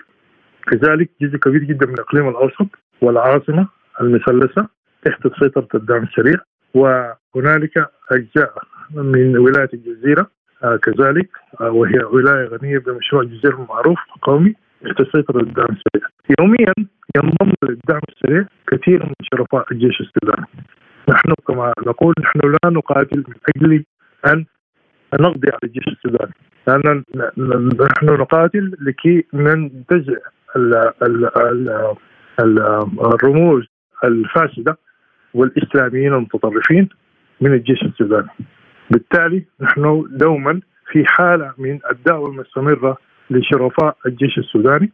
[0.67, 2.69] كذلك جزء كبير جدا من الاقليم الأوسط
[3.01, 3.69] والعاصمة
[4.01, 4.69] المثلثة
[5.05, 6.37] تحت سيطرة الدعم السريع
[6.75, 8.53] وهنالك أجزاء
[8.95, 10.31] من ولاية الجزيرة
[10.83, 11.29] كذلك
[11.61, 16.09] آه وهي ولاية غنية بمشروع الجزيره المعروف قومي تحت سيطره الدعم السريع.
[16.41, 16.73] يوميا
[17.17, 20.47] ينضم للدعم السريع كثير من شرفاء الجيش السوداني.
[21.09, 23.85] نحن كما نقول نحن لا نقاتل من أجل
[24.27, 24.45] أن
[25.21, 26.33] نقضي على الجيش السوداني
[26.67, 27.05] لأن
[27.81, 30.19] نحن نقاتل لكي ننتزع
[33.01, 33.65] الرموز
[34.05, 34.79] الفاسدة
[35.35, 36.89] والإسلاميين المتطرفين
[37.41, 38.29] من الجيش السوداني.
[38.91, 40.61] بالتالي نحن دوما
[40.93, 42.97] في حالة من الدعوة المستمرة
[43.31, 44.93] لشرفاء الجيش السوداني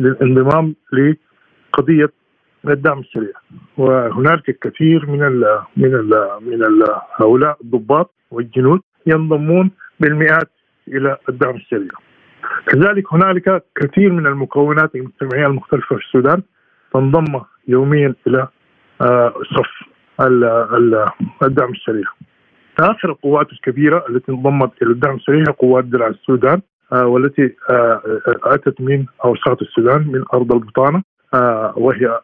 [0.00, 2.12] للانضمام لقضية
[2.68, 3.32] الدعم السريع
[3.76, 6.84] وهناك الكثير من ال من ال من ال
[7.16, 9.70] هؤلاء الضباط والجنود ينضمون
[10.00, 10.50] بالمئات
[10.88, 11.90] إلى الدعم السريع.
[12.66, 16.42] كذلك هنالك كثير من المكونات المجتمعية المختلفة في السودان
[16.94, 18.48] تنضم يوميا إلى
[19.56, 19.88] صف
[21.42, 22.06] الدعم السريع.
[22.80, 26.60] اخر القوات الكبيرة التي انضمت إلى الدعم السريع قوات درع السودان
[26.92, 27.54] والتي
[28.44, 31.02] أتت من أوساط السودان من أرض البطانة
[31.76, 32.20] وهي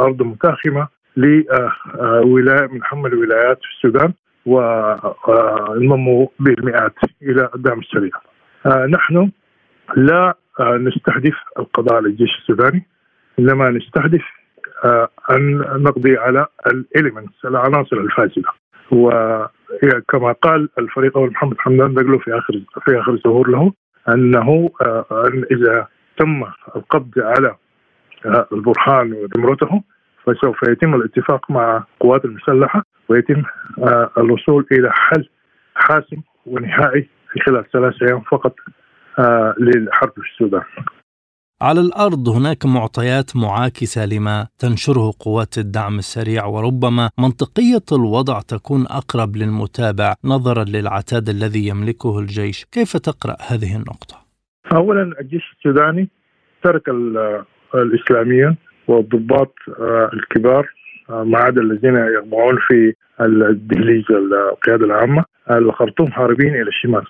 [0.00, 4.12] أرض متاخمة لولايه من حمل الولايات في السودان
[4.46, 8.12] وانضموا بالمئات إلى الدعم السريع.
[8.66, 9.30] نحن
[9.96, 12.86] لا نستهدف القضاء على الجيش السوداني
[13.38, 14.22] إنما نستهدف
[15.30, 18.48] أن نقضي على الاليمنتس العناصر الفاسدة
[18.92, 23.72] وكما قال الفريق اول محمد حمدان دقلو في اخر في آخر ظهور له
[24.08, 24.70] أنه
[25.12, 25.86] أن إذا
[26.18, 26.44] تم
[26.76, 27.56] القبض على
[28.52, 29.82] البرهان وزمرته
[30.26, 33.42] فسوف يتم الاتفاق مع القوات المسلحة ويتم
[34.18, 35.28] الوصول إلى حل
[35.74, 38.54] حاسم ونهائي في خلال ثلاث أيام فقط
[39.58, 40.62] للحرب في السودان.
[41.68, 49.36] على الأرض هناك معطيات معاكسة لما تنشره قوات الدعم السريع وربما منطقية الوضع تكون أقرب
[49.36, 54.16] للمتابع نظرا للعتاد الذي يملكه الجيش، كيف تقرأ هذه النقطة؟
[54.72, 56.08] اولا الجيش السوداني
[56.64, 56.82] ترك
[57.74, 58.56] الاسلاميين
[58.88, 59.54] والضباط
[60.12, 60.66] الكبار
[61.08, 67.04] ما عدا الذين يخضعون في الدهليز القياده العامة الخرطوم هاربين إلى الشمال.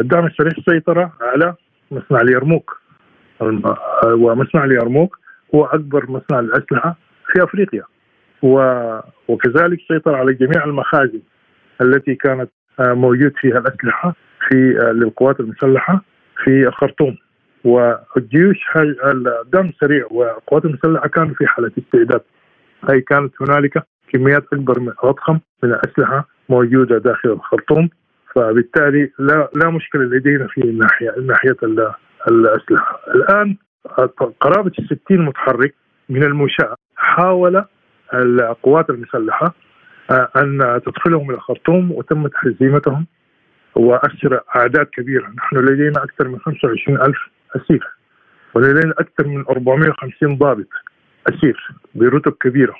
[0.00, 1.54] الدعم السريع سيطر على
[1.90, 2.80] مصنع اليرموك.
[4.04, 5.18] ومصنع اليرموك
[5.54, 6.96] هو أكبر مصنع للأسلحة
[7.32, 7.82] في أفريقيا.
[9.28, 11.20] وكذلك سيطر على جميع المخازن
[11.80, 12.50] التي كانت
[12.80, 14.14] موجود فيها الأسلحة
[14.48, 14.54] في
[14.94, 16.04] للقوات المسلحة
[16.44, 17.16] في الخرطوم.
[17.64, 22.20] والجيوش الدعم السريع والقوات المسلحة كانوا في حالة استعداد.
[22.90, 27.88] اي كانت هنالك كميات أكبر من اضخم من الأسلحة موجودة داخل الخرطوم.
[28.34, 31.56] فبالتالي لا لا مشكلة لدينا في ناحية ناحية
[32.30, 33.00] الأسلحة.
[33.14, 33.56] الآن
[34.40, 35.74] قرابة ال 60 متحرك
[36.08, 37.64] من المنشاه حاول
[38.14, 39.54] القوات المسلحة
[40.10, 43.06] أن تدخلهم إلى الخرطوم وتم تهزيمتهم
[43.74, 45.28] واسر أعداد كبيرة.
[45.36, 47.18] نحن لدينا أكثر من 25 ألف
[47.56, 47.86] أسير
[48.54, 50.68] ولدينا أكثر من 450 ضابط
[51.28, 52.74] أسير برتب كبيرة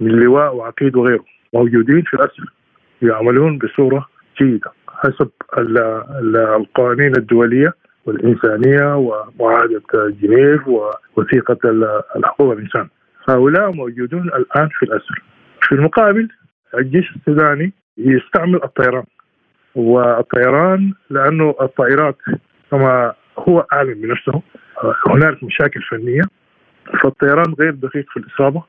[0.00, 2.52] من لواء وعقيد وغيره موجودين في الأسر
[3.02, 4.06] يعملون بصورة
[4.40, 4.72] جيدة.
[4.96, 7.72] حسب القوانين الدولية
[8.06, 9.82] والإنسانية ومعاهدة
[10.22, 11.58] جنيف ووثيقه
[12.16, 12.88] الحقوق الإنسان.
[13.28, 15.22] هؤلاء موجودون الآن في الأسر.
[15.62, 16.28] في المقابل
[16.74, 19.04] الجيش السوداني يستعمل الطيران
[19.74, 22.16] والطيران لأنه الطائرات
[22.70, 24.42] كما هو اعلن بنفسه
[25.08, 26.22] هناك مشاكل فنية
[27.02, 28.62] فالطيران غير دقيق في الإصابة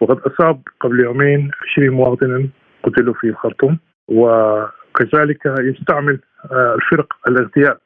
[0.00, 2.48] وقد أصاب قبل يومين 20 مواطنا
[2.82, 6.18] قتلوا في الخرطوم وكذلك يستعمل
[6.52, 7.76] الفرق الاغتيال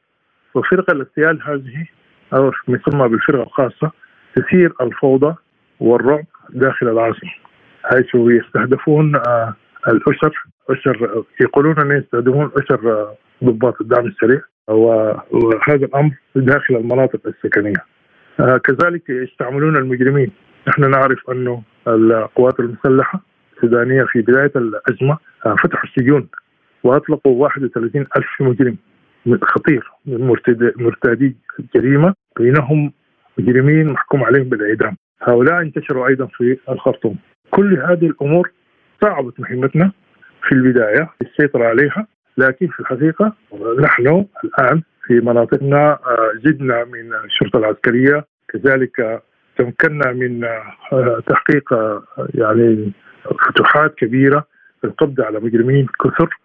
[0.55, 1.85] وفرق الاغتيال هذه
[2.33, 3.91] أو يسمى بالفرقه الخاصة
[4.35, 5.35] تثير الفوضى
[5.79, 7.31] والرعب داخل العاصمة
[7.83, 9.15] حيث يستهدفون
[9.87, 13.07] الأسر أسر يقولون أن يستهدفون أسر
[13.43, 17.85] ضباط الدعم السريع وهذا الأمر داخل المناطق السكنية.
[18.37, 20.31] كذلك يستعملون المجرمين،
[20.67, 23.21] نحن نعرف أنه القوات المسلحة
[23.63, 26.27] السودانية في بداية الأزمة فتحوا السجون
[26.83, 28.77] وأطلقوا 31 ألف مجرم
[29.41, 29.91] خطير
[30.77, 32.91] مرتدي الجريمه بينهم
[33.37, 34.97] مجرمين محكوم عليهم بالإعدام.
[35.21, 37.15] هؤلاء انتشروا أيضا في الخرطوم.
[37.51, 38.51] كل هذه الأمور
[39.01, 39.91] صعبت مهمتنا
[40.47, 43.33] في البداية السيطرة عليها لكن في الحقيقة
[43.79, 49.21] نحن الآن في مناطقنا آه، زدنا من الشرطة العسكرية كذلك
[49.57, 52.91] تمكنا من آه، تحقيق آه، يعني
[53.37, 54.45] فتوحات كبيرة
[54.81, 56.37] في القبض على مجرمين كثر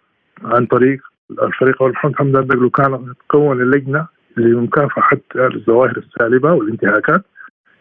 [0.43, 7.25] عن طريق الفريق محمد حمدان دقلو كان كون اللجنة لمكافحه الظواهر السالبة والانتهاكات.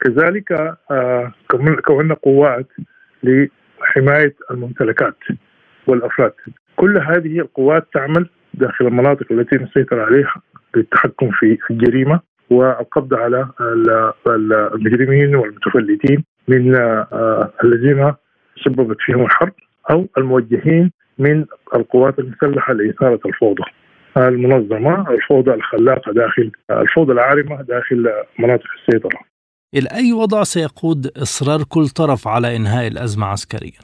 [0.00, 0.76] كذلك
[1.84, 2.66] كونا قوات
[3.22, 5.16] لحماية الممتلكات
[5.86, 6.32] والأفراد.
[6.76, 10.34] كل هذه القوات تعمل داخل المناطق التي نسيطر عليها
[10.76, 13.48] للتحكم في الجريمة والقبض على
[14.26, 18.14] المجرمين والمتفلتين من آه، الذين
[18.64, 19.52] سببت فيهم الحرب
[19.90, 21.44] أو الموجهين من
[21.76, 23.62] القوات المسلحة لإثارة الفوضى
[24.16, 29.20] المنظمة الفوضى الخلاقة داخل الفوضى العارمة داخل مناطق السيطرة.
[29.74, 33.80] إلى أي وضع سيقود إصرار كل طرف على إنهاء الأزمة عسكريا؟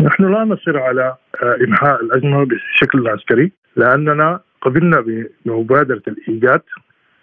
[0.00, 5.04] نحن لا نصر على آه، إنهاء الأزمة بشكل عسكري لأننا قبلنا
[5.44, 6.62] بمبادرة الإيجاد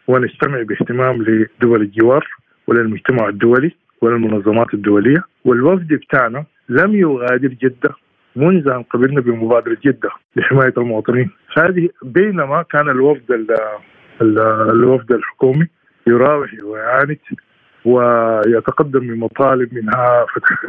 [0.08, 2.28] ونستمع باهتمام لدول الجوار
[2.68, 7.90] وللمجتمع الدولي وللمنظمات الدولية والوفد بتاعنا لم يغادر جدة.
[8.36, 11.30] منذ أن قبلنا بمبادرة جدة لحماية المواطنين.
[11.58, 13.48] هذه بينما كان الوفد
[14.22, 15.68] الوفد الحكومي
[16.08, 17.18] يراوح ويعاند
[17.86, 20.62] ويتقدم بمطالب منها فتح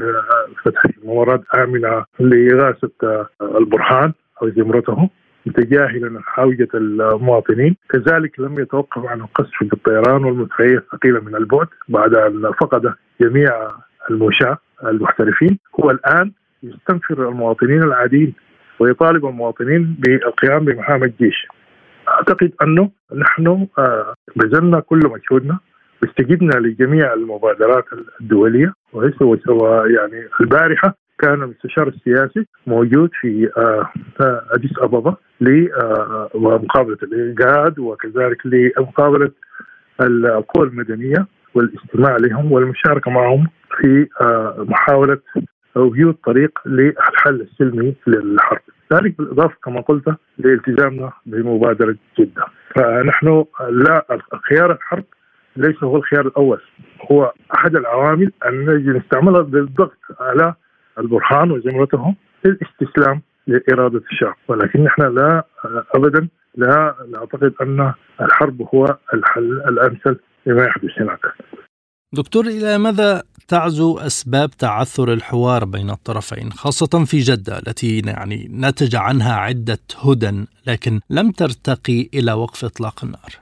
[0.64, 5.10] فتح ممرات آمنة لاغاثه البرهان أو زمرته
[5.46, 7.76] متجاهلا حاوية المواطنين.
[7.90, 13.70] كذلك لم يتوقف عن القصف بالطيران والمدفعية الثقيلة من البعد بعد أن فقد جميع
[14.10, 18.34] المشاة المحترفين هو الآن يستنفر المواطنين العاديين
[18.78, 21.46] ويطالب المواطنين بالقيام بمهام الجيش.
[22.08, 25.58] أعتقد أنه نحن آه، بذلنا كل مجهودنا
[26.02, 27.84] واستجبنا لجميع المبادرات
[28.20, 33.90] الدولية ويعني البارحة كان المستشار السياسي موجود في آه،
[34.20, 39.30] آه، أديس أبابا لمقابله الإنقاذ وكذلك لمقابلة
[40.00, 41.26] القوى المدنية.
[41.54, 44.08] والاستماع لهم والمشاركة معهم في
[44.58, 45.18] محاولة
[45.76, 48.60] وجود طريق للحل السلمي للحرب.
[48.92, 52.44] ذلك بالإضافة كما قلت لالتزامنا بمبادرة جدة.
[52.74, 54.06] فنحن لا
[54.48, 55.04] خيار الحرب
[55.56, 56.60] ليس هو الخيار الأول.
[57.12, 60.54] هو أحد العوامل التي نستعملها للضغط على
[60.98, 64.34] البرهان وزمرته للاستسلام لإرادة الشعب.
[64.48, 65.44] ولكن نحن لا
[65.94, 68.84] أبدا لا نعتقد أن الحرب هو
[69.14, 71.20] الحل الأمثل لما يحدث هناك.
[72.12, 78.96] دكتور إلى ماذا تعزو أسباب تعثر الحوار بين الطرفين خاصة في جدة التي يعني نتج
[78.96, 83.32] عنها عدة هدى لكن لم ترتقي إلى وقف إطلاق النار؟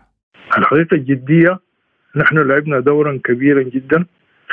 [0.59, 1.59] الحقيقة الجدية
[2.17, 4.07] نحن لعبنا دورا كبيرا جدا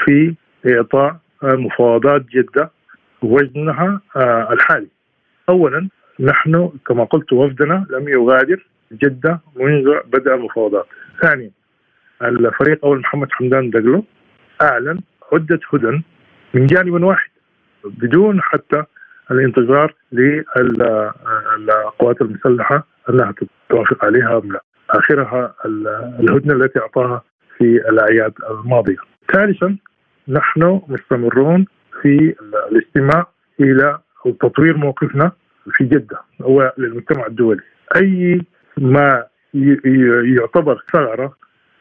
[0.06, 0.36] في
[0.68, 2.72] إعطاء مفاوضات جدة
[3.24, 4.88] وزنها آه، الحالي.
[5.50, 10.86] أولا نحن كما قلت وفدنا لم يغادر جدة منذ بدأ المفاوضات
[11.22, 11.52] ثانيا
[12.24, 14.06] الفريق أول محمد حمدان دقلو
[14.62, 15.00] أعلن
[15.34, 16.02] عدة هدن
[16.54, 17.30] من جانب واحد
[17.86, 18.84] بدون حتى
[19.32, 21.32] الانتظار للقوات
[22.22, 23.34] المسلحة أنها
[23.70, 24.64] توافق عليها أم لا.
[24.90, 25.56] آخرها
[26.20, 27.24] الهدنة التي أعطاها
[27.58, 28.98] في الأعياد الماضية.
[29.34, 29.78] ثالثا
[30.28, 31.66] نحن مستمرون
[32.02, 32.36] في
[32.72, 33.28] الاستماع
[33.60, 34.00] إلى
[34.42, 35.32] تطوير موقفنا
[35.72, 37.62] في جدة هو للمجتمع الدولي.
[37.96, 38.42] أي
[38.78, 39.24] ما
[40.38, 41.34] يعتبر ثغره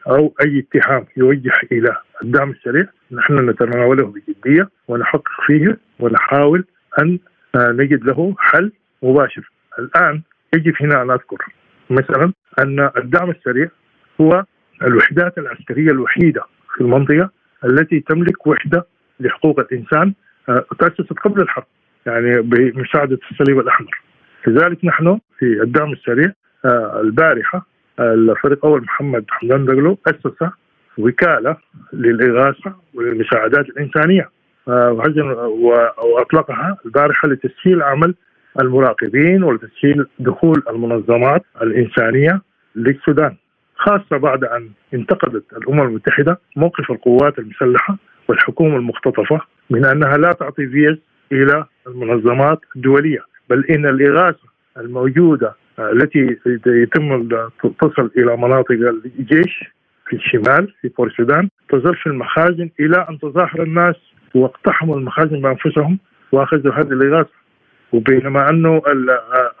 [0.07, 6.65] أو أي اتهام يوجه إلى الدعم السريع نحن نتناوله بجدية ونحقق فيه ونحاول
[6.99, 7.19] أن
[7.55, 8.71] نجد له حل
[9.03, 9.51] مباشر.
[9.79, 10.21] الآن
[10.55, 11.37] يجب هنا أن أذكر
[11.89, 13.67] مثلا أن الدعم السريع
[14.21, 14.43] هو
[14.81, 16.41] الوحدات العسكرية الوحيدة
[16.75, 17.29] في المنطقة
[17.65, 18.85] التي تملك وحدة
[19.19, 20.13] لحقوق الإنسان
[20.49, 21.65] آه، تأسست قبل الحرب
[22.05, 24.01] يعني بمساعدة الصليب الأحمر.
[24.45, 26.31] كذلك نحن في الدعم السريع
[26.65, 27.65] آه، البارحة
[27.99, 30.49] الفريق أول محمد حمدان دقلو أسس
[30.97, 31.57] وكالة
[31.93, 34.29] للإغاثة وللمساعدات الإنسانية.
[36.03, 38.15] وأطلقها البارحة لتسهيل عمل
[38.59, 42.41] المراقبين ولتسهيل دخول المنظمات الإنسانية
[42.75, 43.35] للسودان
[43.75, 47.97] خاصة بعد أن انتقدت الأمم المتحدة موقف القوات المسلحة
[48.27, 49.39] والحكومة المختطفة
[49.69, 50.97] من أنها لا تعطي فيز
[51.31, 54.47] إلى المنظمات الدولية بل إن الإغاثة
[54.77, 57.27] الموجودة التي يتم
[57.81, 58.71] تصل إلى مناطق
[59.19, 59.63] الجيش
[60.07, 61.49] في الشمال في بور السودان.
[61.69, 63.95] تظل في المخازن إلى أن تظاهر الناس
[64.35, 65.99] واقتحموا المخازن بأنفسهم
[66.31, 67.29] وأخذوا هذه الاغاثه
[67.93, 68.81] وبينما أنه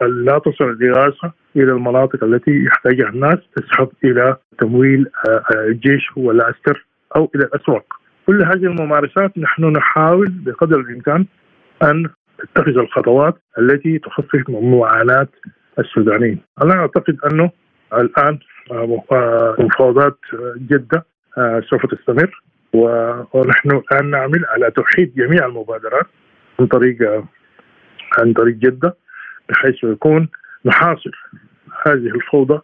[0.01, 5.07] لا تصل الاغاثه إلى المناطق التي يحتاجها الناس تسحب إلى تمويل
[5.55, 6.85] الجيش والعسكر
[7.15, 7.85] أو إلى الأسواق.
[8.27, 11.25] كل هذه الممارسات نحن نحاول بقدر الإمكان
[11.83, 12.09] أن
[12.43, 15.27] نتخذ الخطوات التي تخفف من معاناة
[15.79, 16.39] السودانيين.
[16.63, 17.51] أنا أعتقد أنه
[17.93, 18.39] الآن
[19.59, 20.17] مفاوضات
[20.57, 21.05] جدة
[21.69, 22.41] سوف تستمر
[23.33, 26.05] ونحن الآن نعمل على توحيد جميع المبادرات
[26.59, 27.23] عن طريق
[28.17, 28.95] عن طريق جدة
[29.49, 30.29] بحيث يكون
[30.65, 31.29] نحاصر
[31.87, 32.59] هذه الفوضى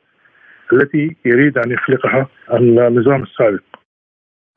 [0.73, 3.68] التي يريد أن يخلقها النظام السابق.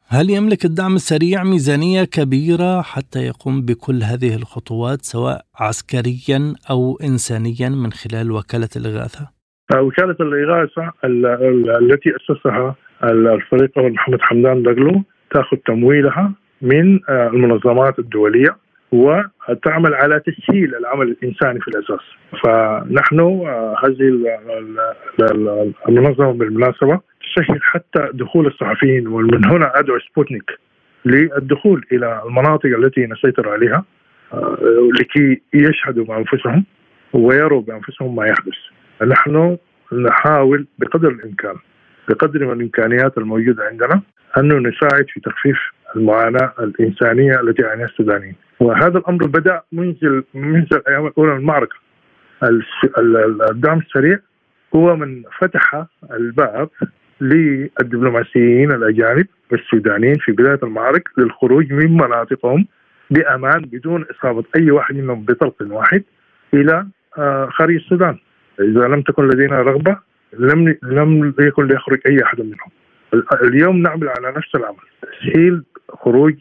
[0.09, 7.69] هل يملك الدعم السريع ميزانية كبيرة حتى يقوم بكل هذه الخطوات سواء عسكريا أو إنسانيا
[7.69, 9.29] من خلال وكالة الإغاثة؟
[9.77, 10.93] وكالة الإغاثة
[11.83, 12.75] التي أسسها
[13.05, 15.03] الفريق محمد حمدان دقلو
[15.35, 16.33] تأخذ تمويلها
[16.63, 18.57] من المنظمات الدولية
[18.93, 22.01] وتعمل على تسهيل العمل الإنساني في الأساس
[22.45, 23.21] فنحن
[23.85, 24.29] هذه
[25.89, 30.51] المنظمة بالمناسبة تسهل حتى دخول الصحفيين ومن هنا أدعو سبوتنيك
[31.05, 33.85] للدخول إلى المناطق التي نسيطر عليها
[35.01, 36.65] لكي يشهدوا بأنفسهم
[37.13, 38.59] ويروا بأنفسهم ما يحدث.
[39.07, 39.57] نحن
[39.93, 41.55] نحاول بقدر الإمكان
[42.09, 44.03] بقدر من الإمكانيات الموجودة عندنا
[44.39, 45.59] انه نساعد في تخفيف
[45.97, 48.35] المعاناة الإنسانية التي يعانيها السودانيين.
[48.61, 51.77] وهذا الأمر بدأ منذ منذ الأيام الاولى من المعركه
[53.51, 54.19] الدعم السريع
[54.77, 56.69] هو من فتح الباب
[57.23, 62.67] للدبلوماسيين الأجانب السودانيين في بداية المعارك للخروج من مناطقهم
[63.11, 66.03] بأمان بدون إصابة أي واحد منهم بطلق واحد
[66.55, 66.87] إلى
[67.49, 68.19] خارج السودان.
[68.61, 69.97] إذا لم تكن لدينا رغبة
[70.39, 72.71] لم لم يكن ليخرج أي أحد منهم.
[73.43, 76.35] اليوم نعمل على نفس العمل تسهيل خروج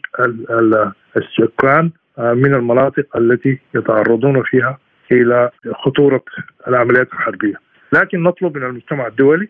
[1.16, 4.78] السكان من المناطق التي يتعرضون فيها
[5.12, 6.22] إلى خطورة
[6.68, 7.54] العمليات الحربية.
[7.92, 9.48] لكن نطلب من المجتمع الدولي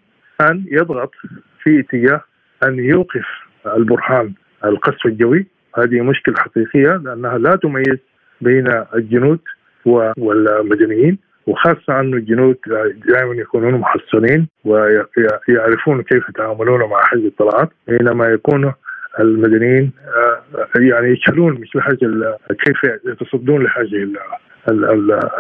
[0.51, 1.11] أن يضغط
[1.63, 2.21] في اتجاه
[2.65, 3.27] أن يوقف
[3.77, 4.33] البرهان
[4.65, 5.47] القصف الجوي.
[5.79, 7.99] هذه مشكلة حقيقية لأنها لا تميز
[8.41, 9.39] بين الجنود
[10.19, 12.57] والمدنيين وخاصة أن الجنود
[13.09, 18.73] دائما يكونون محصنين ويعرفون كيف يتعاملون مع هذه الطلعات بينما يكون
[19.21, 19.93] المدنيين
[20.77, 24.13] يعني يشهدون مثل هذه كيف يتصدون لهذه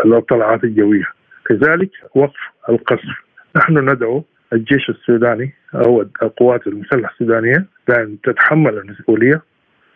[0.04, 1.06] الطلعات الجوية.
[1.44, 3.22] كذلك وقف القصف
[3.56, 9.42] نحن ندعو الجيش السوداني أو القوات المسلحة السودانية بأن تتحمل المسؤولية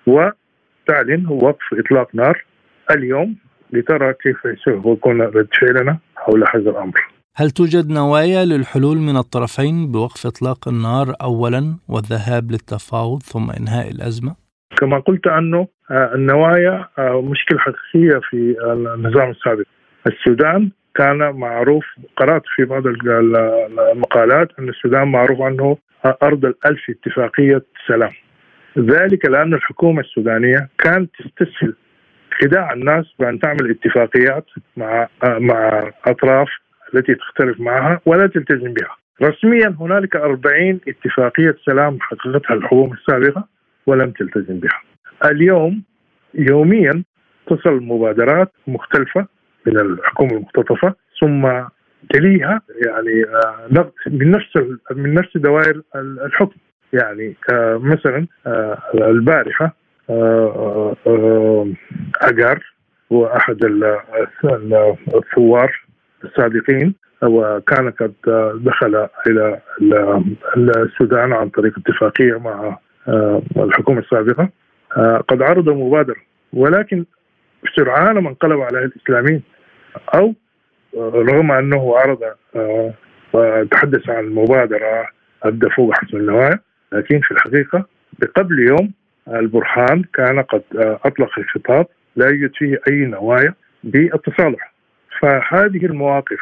[0.06, 2.44] وتعلن وقف إطلاق نار
[2.90, 3.36] اليوم
[3.72, 7.00] لترى كيف سوف يكون رد فعلنا حول هذا الأمر.
[7.36, 14.36] هل توجد نوايا للحلول من الطرفين بوقف إطلاق النار اولا والذهاب للتفاوض ثم إنهاء الأزمة؟
[14.78, 19.64] كما قلت أنه النوايا مشكلة حقيقية في النظام السابق.
[20.06, 21.84] السودان كان معروف
[22.16, 25.76] قرأت في بعض المقالات أن السودان معروف انه
[26.22, 28.12] أرض الألف اتفاقية سلام.
[28.78, 31.74] ذلك لأن الحكومة السودانية كانت تستسهل
[32.42, 34.44] خداع الناس بأن تعمل اتفاقيات
[34.76, 36.48] مع مع أطراف
[36.94, 38.96] التي تختلف معها ولا تلتزم بها.
[39.22, 43.48] رسميا هنالك 40 اتفاقية سلام حققتها الحكومة السابقة
[43.86, 44.82] ولم تلتزم بها.
[45.24, 45.82] اليوم
[46.34, 47.04] يوميا
[47.46, 49.26] تصل مبادرات مختلفة
[49.66, 51.48] من الحكومة المختطفة ثم
[52.10, 53.24] تليها يعني
[53.70, 54.56] نقد من نفس
[54.90, 56.56] من نفس دوائر الحكم.
[56.92, 58.26] يعني مثلا
[58.94, 59.76] البارحة
[62.22, 62.62] أجار
[63.12, 63.64] هو أحد
[65.14, 65.80] الثوار
[66.24, 68.14] السابقين وكان قد
[68.54, 69.60] دخل إلى
[70.56, 72.78] السودان عن طريق اتفاقية مع
[73.56, 74.48] الحكومة السابقة.
[75.28, 76.16] قد عرض مبادرة
[76.52, 77.04] ولكن
[77.76, 79.42] سرعان ما انقلب على الإسلاميين.
[80.14, 80.34] أو
[80.96, 82.20] رغم أنه عرض
[83.32, 85.06] وتحدث عن مبادرة
[85.42, 86.58] أبدى فوق حسن النوايا
[86.92, 87.86] لكن في الحقيقة
[88.18, 88.92] بقبل يوم
[89.28, 91.86] البرهان كان قد أطلق الخطاب
[92.16, 94.72] لا يوجد فيه أي نوايا بالتصالح.
[95.20, 96.40] فهذه المواقف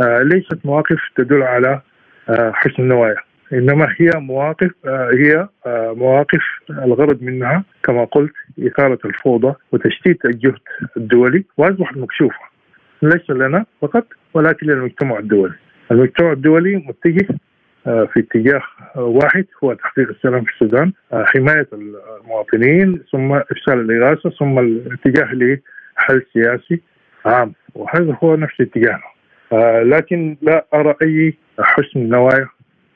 [0.00, 1.80] ليست مواقف تدل على
[2.28, 3.16] حسن النوايا
[3.52, 5.48] إنما هي مواقف هي
[5.96, 8.32] مواقف الغرض منها كما قلت
[8.66, 10.58] إثارة الفوضى وتشتيت الجهد
[10.96, 11.44] الدولي.
[11.56, 12.53] وأصبحت مكشوفة.
[13.08, 15.54] ليس لنا فقط ولكن للمجتمع الدولي.
[15.90, 17.28] المجتمع الدولي متجه
[17.84, 18.62] في اتجاه
[18.96, 26.80] واحد هو تحقيق السلام في السودان حماية المواطنين ثم إفشال الإغاثة ثم الاتجاه لحل سياسي
[27.26, 27.52] عام.
[27.74, 29.14] وهذا هو نفس اتجاهنا.
[29.82, 32.48] لكن لا أرى أي حسن نوايا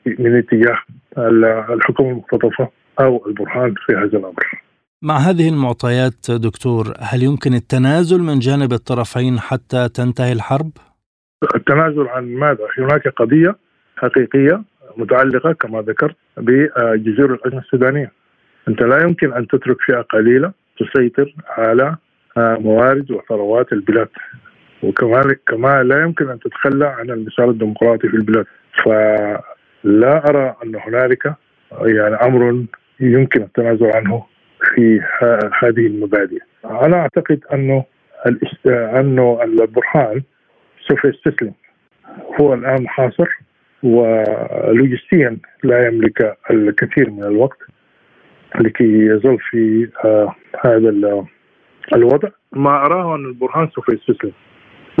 [0.05, 0.77] من اتجاه
[1.73, 2.69] الحكومة المختطفة
[3.01, 4.61] أو البرهان في هذا الأمر.
[5.01, 10.71] مع هذه المعطيات دكتور هل يمكن التنازل من جانب الطرفين حتى تنتهي الحرب؟
[11.55, 13.55] التنازل عن ماذا؟ هناك قضية
[13.97, 14.63] حقيقية
[14.97, 18.11] متعلقة كما ذكرت بجذور الأزمة السودانية
[18.67, 21.95] أنت لا يمكن أن تترك فئة قليلة تسيطر على
[22.37, 24.09] موارد وثروات البلاد
[24.83, 28.45] وكذلك كما لا يمكن أن تتخلى عن المسار الديمقراطي في البلاد
[28.85, 31.33] فلا أرى أن هنالك
[31.81, 32.65] يعني أمر
[32.99, 34.25] يمكن التنازل عنه
[34.75, 35.01] في
[35.63, 36.39] هذه المبادئ.
[36.65, 37.85] أنا أعتقد أنه
[38.99, 40.21] أنه البرهان
[40.87, 41.53] سوف يستسلم.
[42.41, 43.29] هو الآن محاصر
[43.83, 47.57] ولوجستيا لا يملك الكثير من الوقت
[48.59, 50.35] لكي يظل في آه
[50.65, 50.89] هذا
[51.93, 52.29] الوضع.
[52.53, 54.31] ما أراه أن البرهان سوف يستسلم.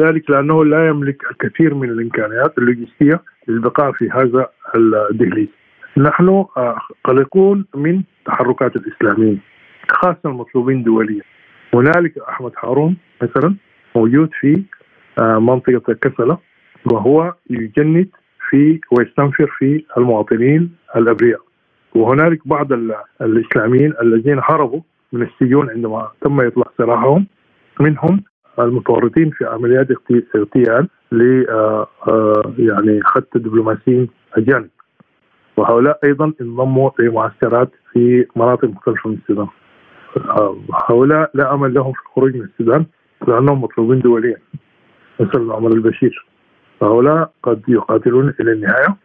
[0.01, 5.47] ذلك لأنه لا يملك الكثير من الإمكانيات اللوجستية للبقاء في هذا الدهليز
[5.97, 9.39] نحن آه قلقون من تحركات الإسلاميين.
[9.91, 11.21] خاصة المطلوبين دوليا
[11.73, 13.55] هنالك أحمد هارون مثلا
[13.95, 14.63] موجود في
[15.21, 16.37] آه منطقة كسلة
[16.91, 18.09] وهو يجند
[18.49, 21.39] في ويستنفر في المواطنين الأبرياء.
[21.95, 22.67] وهنالك بعض
[23.21, 24.81] الإسلاميين الذين هربوا
[25.13, 27.27] من السجون عندما تم إطلاق سراحهم
[27.79, 28.23] منهم
[28.59, 29.87] المتورطين في عمليات
[30.35, 34.69] اغتيال ل آه، آه، يعني خط دبلوماسيين أجانب.
[35.57, 39.47] وهؤلاء أيضا انضموا لمعسكرات في مناطق مختلفة من السودان.
[40.89, 42.85] هؤلاء لا أمل لهم في الخروج من السودان
[43.27, 44.37] لأنهم مطلوبين دوليا
[45.19, 46.25] مثل عمر البشير.
[46.81, 48.97] فهؤلاء قد يقاتلون إلى النهاية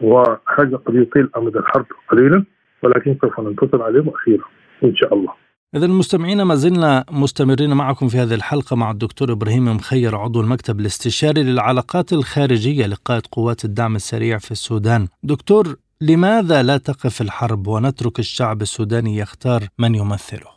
[0.00, 2.44] وهذا قد يطيل أمد الحرب قليلا
[2.82, 4.44] ولكن سوف ننتصر عليهم أخيرا
[4.84, 5.32] إن شاء الله.
[5.76, 10.80] إذا المستمعين ما زلنا مستمرين معكم في هذه الحلقة مع الدكتور إبراهيم مخير عضو المكتب
[10.80, 15.06] الاستشاري للعلاقات الخارجية لقائد قوات الدعم السريع في السودان.
[15.22, 15.64] دكتور
[16.10, 20.50] لماذا لا تقف الحرب ونترك الشعب السوداني يختار من يمثله؟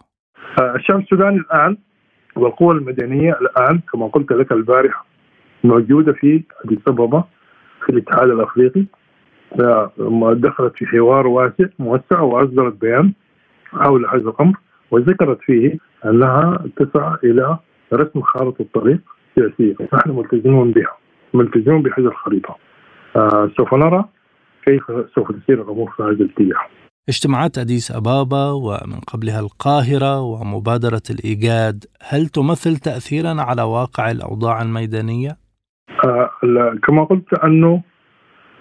[0.75, 1.77] الشعب السوداني الآن
[2.35, 5.05] والقوى المدنية الآن كما قلت لك البارحة
[5.63, 7.23] موجودة في أديس أبابا
[7.85, 8.85] في الاتحاد الأفريقي.
[10.33, 13.13] دخلت في حوار واسع موسع وأصدرت بيان
[13.71, 14.55] حول هذا الأمر
[14.91, 17.57] وذكرت فيه أنها تسعى إلى
[17.93, 19.01] رسم خارطة طريق
[19.35, 19.75] سياسية.
[19.93, 20.97] نحن ملتزمون بها
[21.33, 22.55] ملتزمون بهذه الخريطة.
[23.15, 24.05] آه سوف نرى
[24.65, 24.83] كيف
[25.15, 26.59] سوف تسير الأمور في هذا الاتجاه؟
[27.09, 35.37] اجتماعات أديس أبابا ومن قبلها القاهرة ومبادرة الإيجاد هل تمثل تأثيرا على واقع الأوضاع الميدانية؟
[36.05, 36.29] آه،
[36.83, 37.81] كما قلت أنه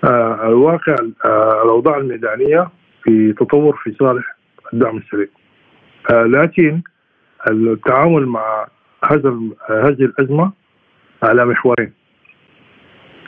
[0.05, 2.69] آه، الواقع آه، الأوضاع الميدانية
[3.03, 4.37] في تطور في صالح
[4.73, 5.29] الدعم السريع
[6.11, 6.83] لكن
[7.51, 8.67] التعامل مع
[9.11, 9.31] هذا
[9.69, 10.53] هذه الأزمة
[11.23, 11.93] على محورين.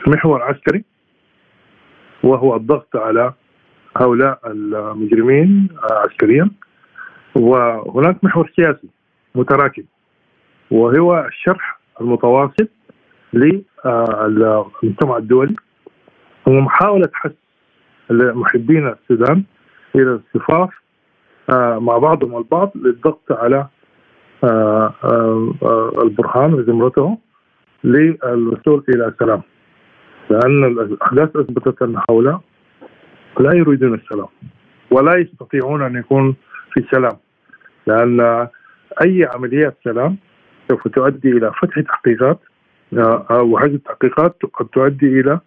[0.07, 0.83] محور عسكري
[2.27, 3.33] وهو الضغط على
[3.97, 6.49] هؤلاء المجرمين عسكريا
[7.35, 8.87] وهناك محور سياسي
[9.35, 9.83] متراكم
[10.71, 12.67] وهو الشرح المتواصل
[13.33, 15.55] للمجتمع الدولي
[16.47, 17.31] ومحاولة حث
[18.11, 19.43] محبين السودان
[19.95, 20.69] إلى الصفاف
[21.49, 23.67] آه، مع بعضهم البعض للضغط على
[24.43, 27.17] آه، آه، البرهان وزمرته
[27.83, 29.41] للوصول إلى سلام
[30.29, 32.41] لأن الأحداث أثبتت أن هؤلاء
[33.39, 34.27] لا يريدون السلام
[34.91, 36.35] ولا يستطيعون أن يكون
[36.73, 37.17] في سلام
[37.87, 38.47] لأن
[39.01, 40.17] أي عمليات سلام
[40.69, 42.39] سوف تؤدي إلى فتح تحقيقات
[43.31, 45.39] وهذه التحقيقات قد تؤدي إلى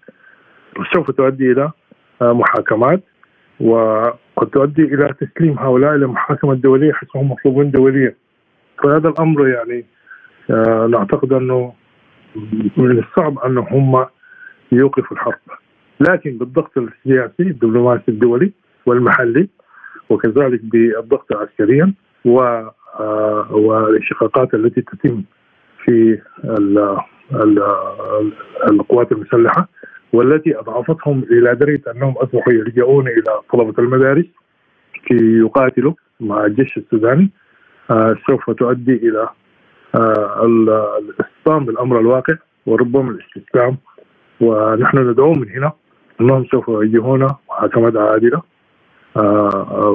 [0.95, 1.53] سوف تؤدي
[2.23, 3.03] آه، محاكمات
[3.61, 8.15] وقد تؤدي إلى تسليم هؤلاء إلى المحاكمه الدوليه حيث هم مطلوبون دوليا.
[8.83, 9.85] فهذا الأمر يعني
[10.51, 11.73] آه، نعتقد أنه
[12.77, 14.07] من الصعب ان هم
[14.73, 15.39] يوقفوا الحرب.
[16.01, 18.53] لكن بالضغط السياسي الدبلوماسي الدولي
[18.87, 19.49] والمحلي
[20.11, 21.95] وكذلك بالضغط عسكريا
[22.25, 22.63] و
[23.51, 25.23] والانشقاقات التي تتم
[25.85, 26.19] في
[28.71, 29.69] القوات المسلحة
[30.13, 34.25] والتي أضعفتهم إلى درجة أنهم أصبحوا يلجؤون إلى طلبة المدارس
[35.07, 37.31] كي يقاتلوا مع الجيش السوداني.
[37.91, 39.29] آه سوف تؤدي إلى
[39.95, 40.47] آه
[40.99, 42.35] الاستسلام بالأمر الواقع
[42.67, 43.77] وربما الاستسلام
[44.41, 45.73] ونحن ندعو من هنا
[46.21, 48.43] انهم سوف يواجهون محاكمات عادلة
[49.17, 49.91] آه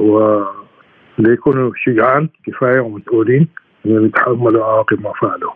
[1.20, 3.48] وليكونوا شجعان كفاية ومسؤولين
[3.86, 5.52] ان يتحملوا عواقب ما فعلوا.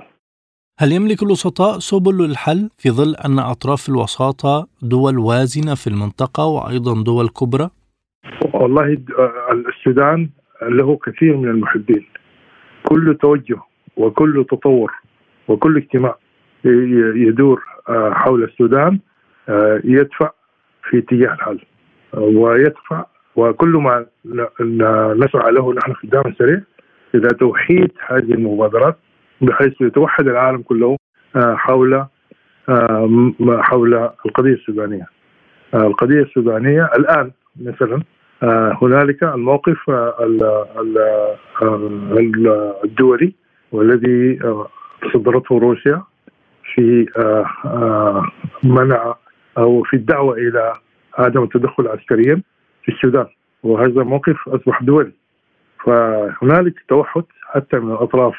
[0.79, 7.03] هل يملك الوسطاء سبل للحل في ظل أن أطراف الوساطة دول وازنة في المنطقة وأيضا
[7.03, 7.69] دول كبرى؟
[8.53, 8.97] والله
[9.51, 10.29] السودان
[10.61, 12.05] له كثير من المحبين
[12.89, 13.59] كل توجه
[13.97, 14.91] وكل تطور
[15.47, 16.15] وكل اجتماع
[17.15, 18.99] يدور حول السودان
[19.49, 20.29] آه، يدفع
[20.89, 21.59] في اتجاه الحل
[22.13, 24.05] ويدفع وكل ما
[25.15, 26.61] نسعى له نحن في الدعم السريع
[27.15, 28.97] إلى توحيد هذه المبادرات
[29.41, 30.97] بحيث يتوحد العالم كله
[31.35, 31.93] آه، حول
[32.69, 33.93] آه، حول
[34.25, 35.05] القضية السودانية.
[35.73, 37.31] آه، القضية السودانية الآن
[37.61, 38.01] مثلا
[38.81, 39.77] هنالك الموقف
[42.83, 43.33] الدولي
[43.71, 44.39] والذي
[45.13, 46.03] صدرته روسيا
[46.75, 47.05] في
[48.63, 49.15] منع
[49.57, 50.73] أو في الدعوة إلى
[51.17, 52.41] عدم التدخل عسكريا
[52.83, 53.25] في السودان.
[53.63, 55.11] وهذا موقف أصبح دولي.
[55.85, 58.35] فهنالك توحد حتى من الأطراف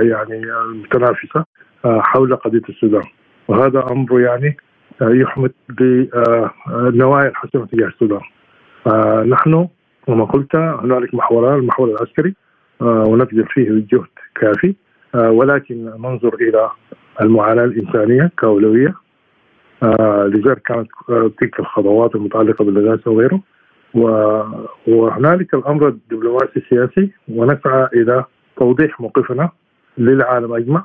[0.00, 1.44] يعني المتنافسة
[1.84, 3.02] حول قضية السودان.
[3.48, 4.56] وهذا أمر يعني
[5.00, 8.20] يحمد بالنوايا الحسنه تجاه السودان.
[9.30, 9.68] نحن
[10.06, 12.34] كما قلت هنالك محوران المحور العسكري
[12.80, 14.74] ونبذل فيه الجهد كافي
[15.14, 16.70] ولكن ننظر إلى
[17.20, 18.94] المعاناة الإنسانية كأولوية.
[20.26, 20.88] لذلك كانت
[21.40, 23.40] تلك الخطوات المتعلقة بالغاز وغيره.
[24.86, 27.10] وهنالك الأمر الدبلوماسي السياسي.
[27.28, 28.24] ونسعى إلى
[28.56, 29.50] توضيح موقفنا
[29.98, 30.84] للعالم أجمع.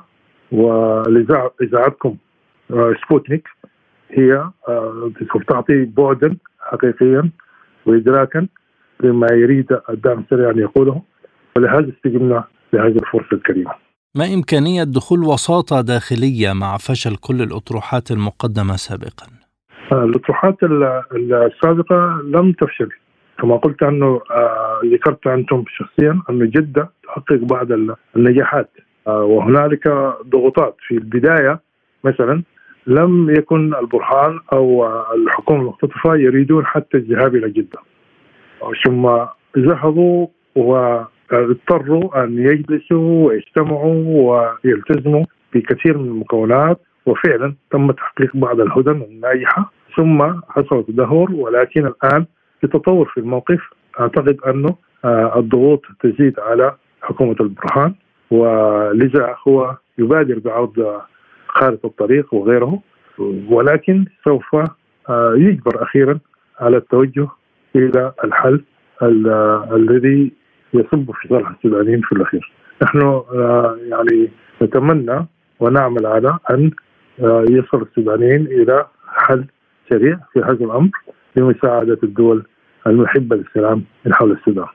[0.52, 2.16] ولإذاعتكم
[3.04, 3.48] سبوتنيك
[4.10, 4.44] هي
[5.32, 7.30] سوف تعطي بعدا حقيقيا
[7.86, 8.46] وادراكا
[9.00, 11.02] لما يريد الدعم السريع أن يقوله.
[11.56, 13.89] ولهذا استجبنا لهذه الفرصة الكريمة.
[14.14, 19.26] ما إمكانية دخول وساطة داخلية مع فشل كل الأطروحات المقدمة سابقا؟
[19.92, 20.56] الأطروحات
[21.12, 22.88] السابقة لم تفشل.
[23.38, 24.20] كما قلت أنه
[24.92, 27.66] ذكرت أنتم شخصيا أنه جده تحقق بعض
[28.16, 28.70] النجاحات.
[29.06, 29.88] وهنالك
[30.28, 30.76] ضغوطات.
[30.88, 31.60] في البداية
[32.04, 32.42] مثلا
[32.86, 37.78] لم يكن البرهان أو الحكومة المختطفة يريدون حتى الذهاب إلى جدة.
[38.86, 39.10] ثم
[39.58, 40.26] ذهبوا
[41.32, 44.04] واضطروا أن يجلسوا ويجتمعوا
[44.64, 45.24] ويلتزموا
[45.54, 52.24] بكثير من المكونات وفعلا تم تحقيق بعض الهدن الناجحه ثم حصل تدهور ولكن الآن
[52.60, 53.60] في تطور في الموقف
[54.00, 54.76] أعتقد انه
[55.36, 57.94] الضغوط تزيد على حكومة البرهان
[58.30, 61.00] ولذا هو يبادر بعرض
[61.48, 62.80] خارطة الطريق وغيره.
[63.48, 64.56] ولكن سوف
[65.08, 66.18] آه، يجبر أخيرا
[66.60, 67.28] على التوجه
[67.76, 68.64] إلى الحل
[69.72, 70.32] الذي
[70.74, 72.52] يصب في صالح السودانيين في الأخير.
[72.82, 74.30] نحن آه، يعني
[74.62, 75.26] نتمنى
[75.60, 76.70] ونعمل على أن
[77.20, 79.44] آه، يصل السودانيين إلى حل
[79.90, 80.90] سريع في هذا الأمر
[81.36, 82.46] لمساعدة الدول
[82.86, 84.66] المحبة للسلام من حول السودان.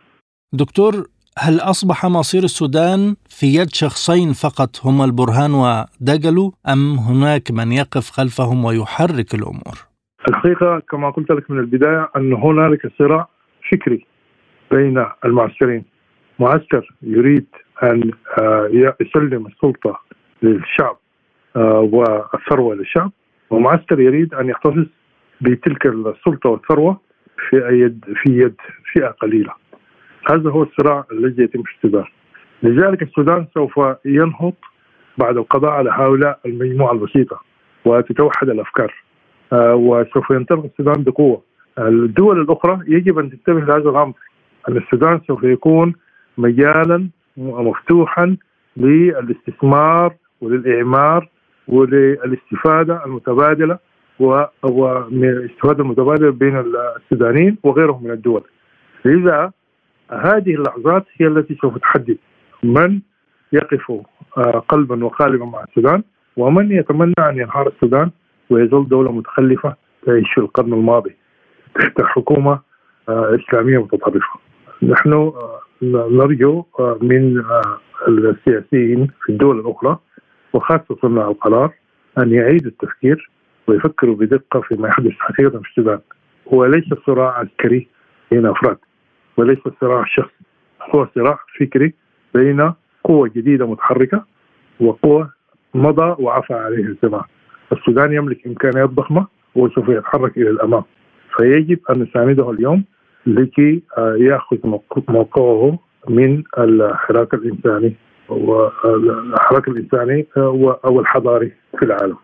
[0.53, 0.93] دكتور
[1.39, 8.09] هل أصبح مصير السودان في يد شخصين فقط هما البرهان ودقلو أم هناك من يقف
[8.09, 9.75] خلفهم ويحرك الأمور؟
[10.29, 13.27] الحقيقة كما قلت لك من البداية أن هنالك صراع
[13.71, 14.05] فكري
[14.71, 15.83] بين المعسكرين.
[16.39, 17.45] معسكر يريد
[17.83, 19.99] أن آه، يسلم السلطة
[20.43, 20.97] للشعب
[21.55, 23.11] آه، والثروة للشعب
[23.49, 24.85] ومعسكر يريد أن يحتفظ
[25.41, 26.99] بتلك السلطة والثروة
[27.49, 28.55] في يد في يد
[28.93, 29.53] فئة قليلة.
[30.31, 32.05] هذا هو الصراع الذي يتم في السودان.
[32.63, 34.53] لذلك السودان سوف ينهض
[35.17, 37.41] بعد القضاء على هؤلاء المجموعة البسيطة
[37.85, 38.93] وتتوحد الأفكار
[39.53, 41.41] آه وسوف ينطلق السودان بقوة.
[41.79, 44.13] الدول الأخرى يجب أن تنتبه لهذا الأمر.
[44.69, 45.93] السودان سوف يكون
[46.37, 48.37] مجالا مفتوحا
[48.77, 51.29] للاستثمار وللإعمار
[51.67, 53.79] وللاستفادة المتبادلة
[54.19, 56.63] والاستفادة المتبادلة بين
[57.01, 58.43] السودانيين وغيرهم من الدول
[59.05, 59.51] لذا
[60.11, 62.17] هذه اللحظات هي التي سوف تحدد
[62.63, 62.99] من
[63.53, 63.91] يقف
[64.37, 66.03] آه، قلبا وقالبا مع السودان
[66.37, 68.11] ومن يتمنى أن ينهار السودان
[68.49, 71.15] ويظل دولة متخلفة تعيش في القرن الماضي
[71.75, 72.59] تحت حكومة
[73.09, 74.44] آه، إسلامية متطرفة.
[74.89, 75.59] نحن آه،
[76.11, 76.65] نرجو
[77.01, 77.43] من
[78.07, 79.99] السياسيين في الدول الأخرى
[80.53, 81.73] وخاصة صناع القرار
[82.17, 83.29] أن يعيدوا التفكير
[83.67, 85.99] ويفكروا بدقة فيما يحدث حقيقة في السودان.
[86.53, 87.87] هو ليس صراع عسكري
[88.31, 88.77] بين أفراد
[89.37, 90.43] وليس صراع شخصي.
[90.95, 91.93] هو صراع فكري
[92.33, 92.73] بين
[93.03, 94.25] قوة جديدة متحركة
[94.79, 95.29] وقوة
[95.73, 97.23] مضى وعفى عليه الزمان.
[97.71, 100.83] السودان يملك إمكانيات ضخمة وسوف يتحرك إلى الأمام.
[101.37, 102.83] فيجب أن نسانده اليوم
[103.25, 104.57] لكي آه، يأخذ
[105.07, 107.95] موقعه من الحراك الإنساني
[108.29, 112.17] والحراك الإنساني آه، أو الحضاري في العالم.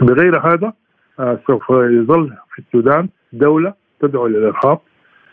[0.00, 0.72] بغير هذا
[1.20, 4.78] آه، سوف يظل في السودان دولة تدعو للإرهاب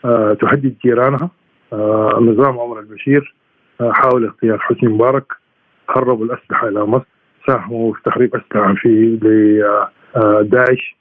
[0.04, 1.30] آه، تهدد جيرانها.
[2.18, 3.34] النظام عمر البشير
[3.80, 5.32] حاول اغتيال حسني مبارك
[5.90, 7.06] هربوا الأسلحة إلى مصر
[7.46, 9.18] ساهموا في تخريب أسلحة في
[10.16, 10.96] لداعش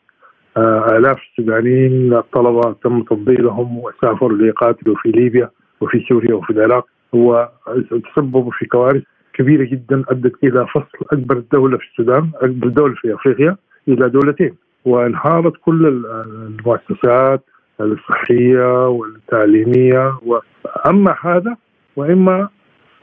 [0.58, 5.50] آلاف السودانيين الطلبة تم تفضيلهم وسافروا ليقاتلوا في ليبيا
[5.82, 6.88] وفي سوريا وفي العراق.
[7.14, 13.14] وتسببوا في كوارث كبيرة جدا أدت إلى فصل أكبر دولة في السودان أكبر دولة في
[13.14, 14.56] أفريقيا إلى دولتين.
[14.86, 17.44] وانهارت كل المؤسسات
[17.82, 20.20] الصحية والتعليمية.
[20.88, 21.56] أما هذا
[21.96, 22.50] وإما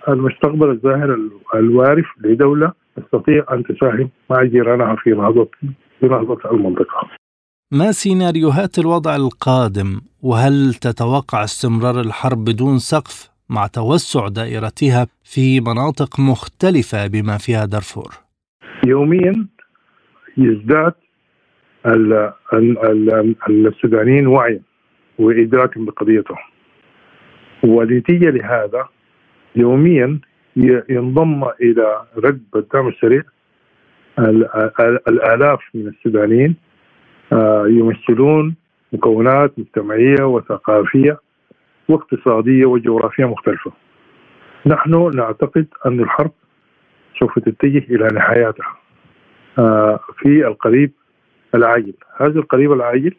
[0.09, 1.19] المستقبل الظاهر
[1.55, 5.49] الوارف لدولة تستطيع أن تساهم مع جيرانها في نهضة
[6.01, 7.18] في نهضة المنطقة.
[7.73, 16.21] ما سيناريوهات الوضع القادم؟ وهل تتوقع استمرار الحرب بدون سقف مع توسع دائرتها في مناطق
[16.21, 18.15] مختلفة بما فيها دارفور؟
[18.87, 19.47] يوميا
[20.37, 20.93] يزداد
[23.49, 24.61] السودانيين وعيا
[25.19, 26.39] وإدراكا بقضيتهم.
[27.65, 28.89] ونتيجة لهذا
[29.57, 30.19] يوميا
[30.91, 33.23] ينضم إلى ركب الدعم السريع
[35.09, 36.68] الآلاف من السودانيين
[37.67, 38.55] يمثلون
[38.93, 41.21] مكونات مجتمعية وثقافية
[41.89, 43.73] واقتصادية وجغرافية مختلفة.
[44.67, 46.31] نحن نعتقد أن الحرب
[47.19, 48.77] سوف تتجه إلى نهاياتها
[49.59, 50.93] آه، في القريب
[51.55, 51.95] العاجل.
[52.17, 53.15] هذا القريب العاجل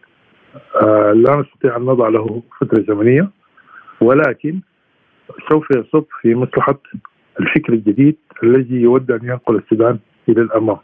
[0.84, 3.30] آه، لا نستطيع أن نضع له فترة زمنية
[4.02, 4.60] ولكن
[5.52, 6.80] سوف يصب في مصلحة
[7.40, 10.00] الفكر الجديد الذي يود أن ينقل السودان
[10.30, 10.78] إلى الأمام.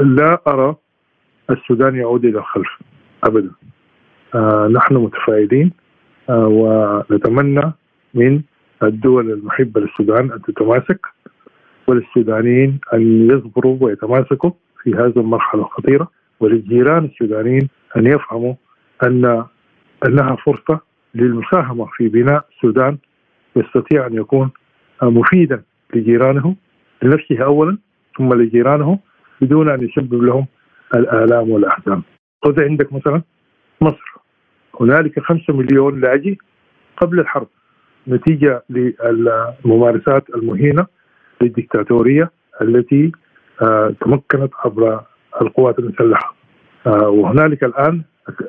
[0.00, 0.76] لا أرى
[1.50, 2.78] السودان يعود إلى الخلف
[3.24, 3.50] أبدا.
[4.34, 5.72] آه نحن متفائلين
[6.30, 7.72] آه ونتمنى
[8.14, 8.40] من
[8.82, 11.06] الدول المحبة للسودان أن تتماسك
[11.86, 14.50] وللسودانيين أن يصبروا ويتماسكوا
[14.82, 18.54] في هذه المرحلة الخطيرة وللجيران السودانيين أن يفهموا
[19.02, 19.44] أن
[20.06, 20.80] أنها فرصة
[21.14, 22.98] للمساهمة في بناء السودان
[23.56, 24.50] يستطيع أن يكون
[25.02, 25.62] مفيدا
[25.94, 26.56] لجيرانه
[27.02, 27.78] لنفسه أولا
[28.18, 28.98] ثم لجيرانه
[29.40, 30.46] بدون أن يسبب لهم
[30.94, 32.02] الآلام والأحزان
[32.44, 33.22] خذ عندك مثلا
[33.80, 34.14] مصر.
[34.80, 36.36] هنالك خمسة مليون لاجئ
[36.96, 37.48] قبل الحرب.
[38.08, 40.86] نتيجة للممارسات المهينة
[41.42, 42.30] للدكتاتورية
[42.62, 43.12] التي
[43.62, 45.00] آه، تمكنت عبر
[45.42, 46.34] القوات المسلحة.
[46.86, 48.02] آه، وهنالك الآن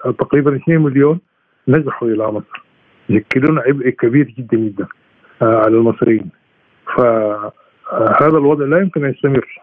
[0.03, 1.19] تقريبا 2 مليون
[1.67, 2.63] نزحوا إلى مصر.
[3.09, 4.87] يشكلون عبء كبير جدا جدا
[5.41, 6.29] آه، على المصريين.
[6.95, 9.59] فهذا الوضع لا يمكن أن يستمر.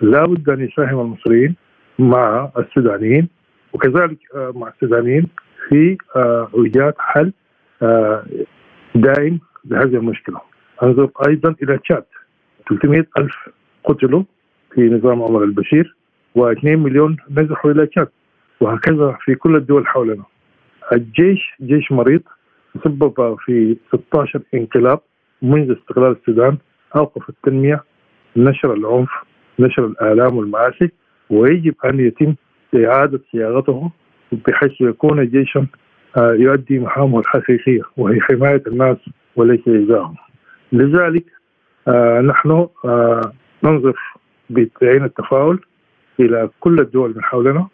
[0.00, 1.56] لا بد أن يساهم المصريين
[1.98, 3.28] مع السودانيين
[3.72, 5.26] وكذلك آه، مع السودانيين
[5.68, 7.32] في آه، ايجاد حل
[7.82, 8.24] آه،
[8.94, 10.40] دائم لهذه المشكلة.
[10.82, 12.04] أنظر أيضا إلى تشاد
[12.68, 13.34] 300 ألف
[13.84, 14.22] قتلوا
[14.74, 15.96] في نظام عمر البشير
[16.38, 18.08] و2 مليون نزحوا إلى تشاد
[18.60, 20.24] وهكذا في كل الدول حولنا.
[20.92, 22.22] الجيش جيش مريض
[22.74, 25.00] تسبب في 16 انقلاب
[25.42, 26.58] منذ استقلال السودان
[26.96, 27.84] أوقف التنمية
[28.36, 29.10] نشر العنف
[29.58, 30.90] نشر الآلام والمآسي
[31.30, 32.34] ويجب أن يتم
[32.74, 33.90] إعادة صياغته
[34.32, 35.66] بحيث يكون جيشا
[36.16, 38.96] آه، يؤدي مهامه الحقيقية وهي حماية الناس
[39.36, 40.14] وليس إيذائهم
[40.72, 41.24] لذلك
[41.88, 43.32] آه، نحن آه،
[43.64, 43.96] ننظر
[44.50, 45.60] بعين التفاؤل
[46.20, 47.68] إلى كل الدول من حولنا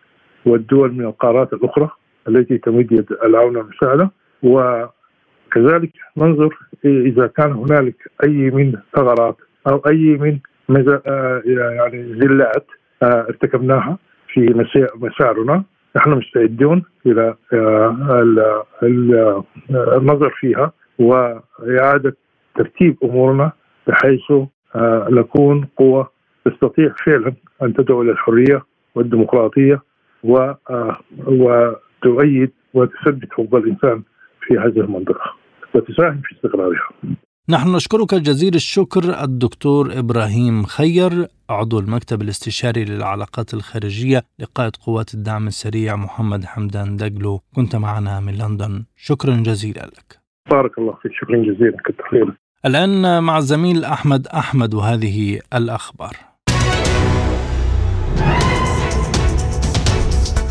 [0.46, 1.90] والدول من القارات الأخرى
[2.28, 4.10] التي تمد يد العون والمساعدة
[4.42, 9.36] وكذلك ننظر إذا كان هنالك أي من ثغرات
[9.66, 10.38] أو أي من
[11.46, 12.66] يعني زلات
[13.02, 15.64] ارتكبناها في مشاعرنا
[15.96, 22.16] نحن مستعدون إلى آه، النظر فيها وإعادة
[22.56, 23.52] ترتيب أمورنا
[23.86, 24.32] بحيث
[24.74, 26.10] آه، نكون قوة
[26.44, 27.32] تستطيع فعلا
[27.62, 28.62] أن تدعو إلى الحرية
[28.94, 29.82] والديمقراطية
[30.24, 34.02] آه، وتؤيد وتثبت حقوق الإنسان
[34.40, 35.34] في هذه المنطقة
[35.74, 36.88] وتساهم في استقرارها.
[37.50, 45.46] نحن نشكرك جزيل الشكر الدكتور إبراهيم خير عضو المكتب الاستشاري للعلاقات الخارجية لقائد قوات الدعم
[45.46, 48.84] السريع محمد حمدان دقلو كنت معنا من لندن.
[48.96, 50.18] شكرا جزيلا لك.
[50.50, 51.12] بارك الله فيك.
[51.20, 51.76] شكرا جزيلا.
[51.86, 52.36] كنت
[52.66, 56.16] الآن مع الزميل أحمد أحمد وهذه الأخبار.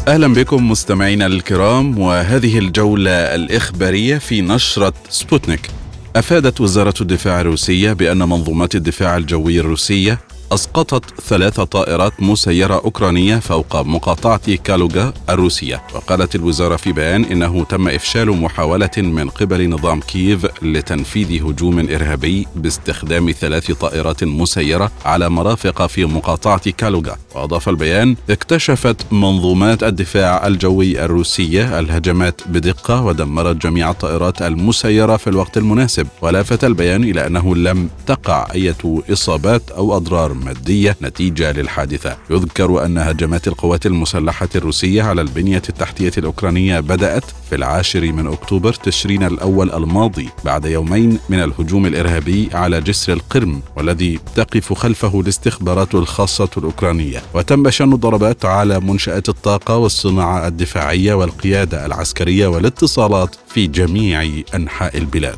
[0.08, 5.77] أهلا بكم مستمعينا الكرام وهذه الجولة الإخبارية في نشرة سبوتنيك.
[6.18, 10.20] أفادت وزارة الدفاع الروسية بأن منظومات الدفاع الجوي الروسية
[10.52, 15.82] أسقطت ثلاث طائرات مسيرة أوكرانية فوق مقاطعة كالوغا الروسية.
[15.96, 22.48] وقالت الوزارة في بيان إنه تم إفشال محاولة من قبل نظام كييف لتنفيذ هجوم إرهابي
[22.56, 27.18] باستخدام ثلاث طائرات مسيرة على مرافق في مقاطعة كالوغا.
[27.38, 35.58] وأضاف البيان اكتشفت منظومات الدفاع الجوي الروسية الهجمات بدقة ودمرت جميع الطائرات المسيرة في الوقت
[35.58, 36.08] المناسب.
[36.22, 38.74] ولفت البيان إلى أنه لم تقع أي
[39.12, 42.18] إصابات أو أضرار مادية نتيجة للحادثة.
[42.30, 48.74] يذكر أن هجمات القوات المسلحة الروسية على البنية التحتية الأوكرانية بدأت في العاشر من أكتوبر
[48.74, 55.96] تشرين الأول الماضي بعد يومين من الهجوم الإرهابي على جسر القرم والذي تقف خلفه الاستخبارات
[55.96, 57.22] الخاصة الأوكرانية.
[57.34, 65.38] وتم شن ضربات على منشآت الطاقة والصناعة الدفاعية والقيادة العسكرية والاتصالات في جميع أنحاء البلاد.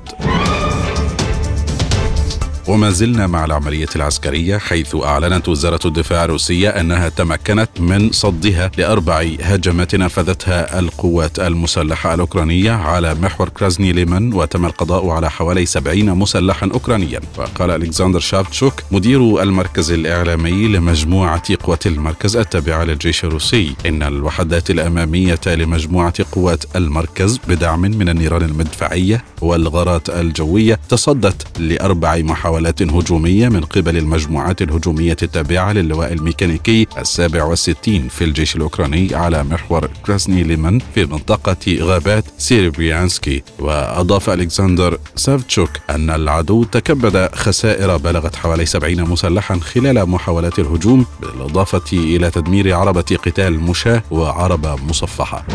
[2.70, 9.26] وما زلنا مع العملية العسكرية حيث أعلنت وزارة الدفاع الروسية أنها تمكنت من صدها لأربع
[9.42, 16.70] هجمات نفذتها القوات المسلحة الأوكرانية على محور كراسني ليمن وتم القضاء على حوالي 70 مسلحا
[16.74, 17.20] أوكرانيا.
[17.38, 25.40] وقال ألكسندر سافتشوك مدير المركز الإعلامي لمجموعة قوات المركز التابعة للجيش الروسي إن الوحدات الأمامية
[25.48, 33.98] لمجموعة قوات المركز بدعم من النيران المدفعية والغارات الجوية تصدت لأربع محاولات هجومية من قبل
[33.98, 41.06] المجموعات الهجومية التابعة للواء الميكانيكي السابع والستين في الجيش الأوكراني على محور كراسني ليمن في
[41.06, 50.10] منطقة غابات سيريبريانسكي وأضاف ألكسندر سافتشوك أن العدو تكبد خسائر بلغت حوالي 70 مسلحا خلال
[50.10, 55.46] محاولات الهجوم بالإضافة إلى تدمير عربة قتال مشاة وعربة مصفحة.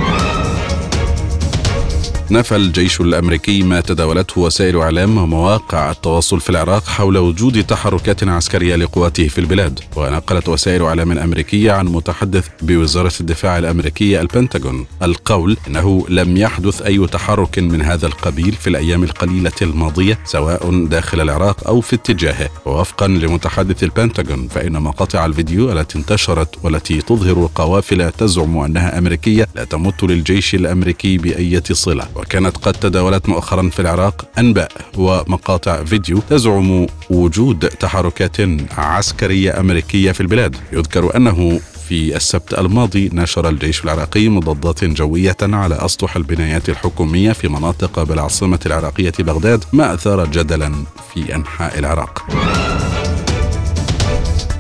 [2.31, 8.77] نفى الجيش الأمريكي ما تداولته وسائل إعلام ومواقع التواصل في العراق حول وجود تحركات عسكرية
[8.77, 9.81] لقواته في البلاد.
[9.97, 17.07] ونقلت وسائل إعلام أمريكية عن متحدث بوزارة الدفاع الامريكيه البنتاغون القول إنه لم يحدث أي
[17.07, 22.51] تحرك من هذا القبيل في الأيام القليلة الماضية سواء داخل العراق أو في اتجاهه.
[22.67, 29.65] ووفقا لمتحدث البنتاغون فإن مقاطع الفيديو التي انتشرت والتي تظهر قوافل تزعم أنها أمريكية لا
[29.65, 32.14] تمت للجيش الأمريكي باي صلة.
[32.17, 38.37] وكانت قد تداولت مؤخرا في العراق أنباء ومقاطع فيديو تزعم وجود تحركات
[38.79, 45.75] عسكرية أمريكية في البلاد يذكر أنه في السبت الماضي نشر الجيش العراقي مضادات جوية على
[45.75, 50.73] أسطح البنايات الحكومية في مناطق بالعاصمة العراقية بغداد ما أثار جدلا
[51.15, 52.27] في أنحاء العراق.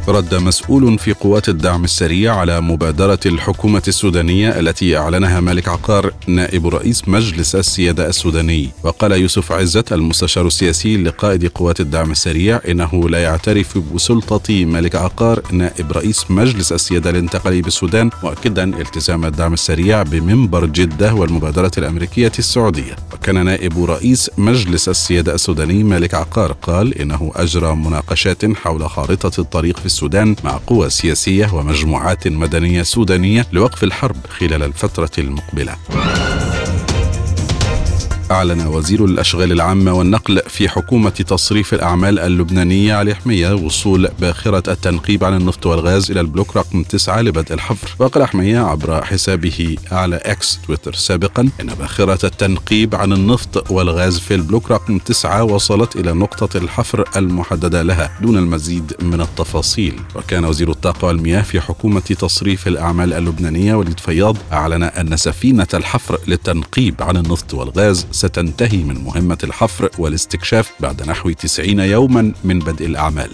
[0.09, 6.67] رد مسؤول في قوات الدعم السريع على مبادرة الحكومة السودانية التي أعلنها مالك عقار نائب
[6.67, 8.71] رئيس مجلس السيادة السوداني.
[8.83, 15.43] وقال يوسف عزت المستشار السياسي لقائد قوات الدعم السريع إنه لا يعترف بسلطة مالك عقار
[15.53, 22.97] نائب رئيس مجلس السيادة الانتقالي بالسودان مؤكدا التزام الدعم السريع بمنبر جدة والمبادرة الأمريكية السعودية.
[23.13, 29.79] وكان نائب رئيس مجلس السيادة السوداني مالك عقار قال إنه أجرى مناقشات حول خارطة الطريق
[29.79, 35.77] في السودان مع قوى سياسية ومجموعات مدنية سودانية لوقف الحرب خلال الفترة المقبلة.
[38.35, 45.25] أعلن وزير الأشغال العامة والنقل في حكومة تصريف الأعمال اللبنانية علي حمية وصول باخرة التنقيب
[45.25, 47.95] عن النفط والغاز إلى البلوك رقم 9 لبدء الحفر.
[47.99, 54.35] وقال حمية عبر حسابه على إكس تويتر سابقا إن باخرة التنقيب عن النفط والغاز في
[54.35, 60.01] البلوك رقم 9 وصلت إلى نقطة الحفر المحددة لها دون المزيد من التفاصيل.
[60.17, 66.19] وكان وزير الطاقة والمياه في حكومة تصريف الأعمال اللبنانية وليد فياض أعلن أن سفينة الحفر
[66.29, 72.87] للتنقيب عن النفط والغاز ستنتهي من مهمة الحفر والاستكشاف بعد نحو 90 يوما من بدء
[72.87, 73.31] الأعمال.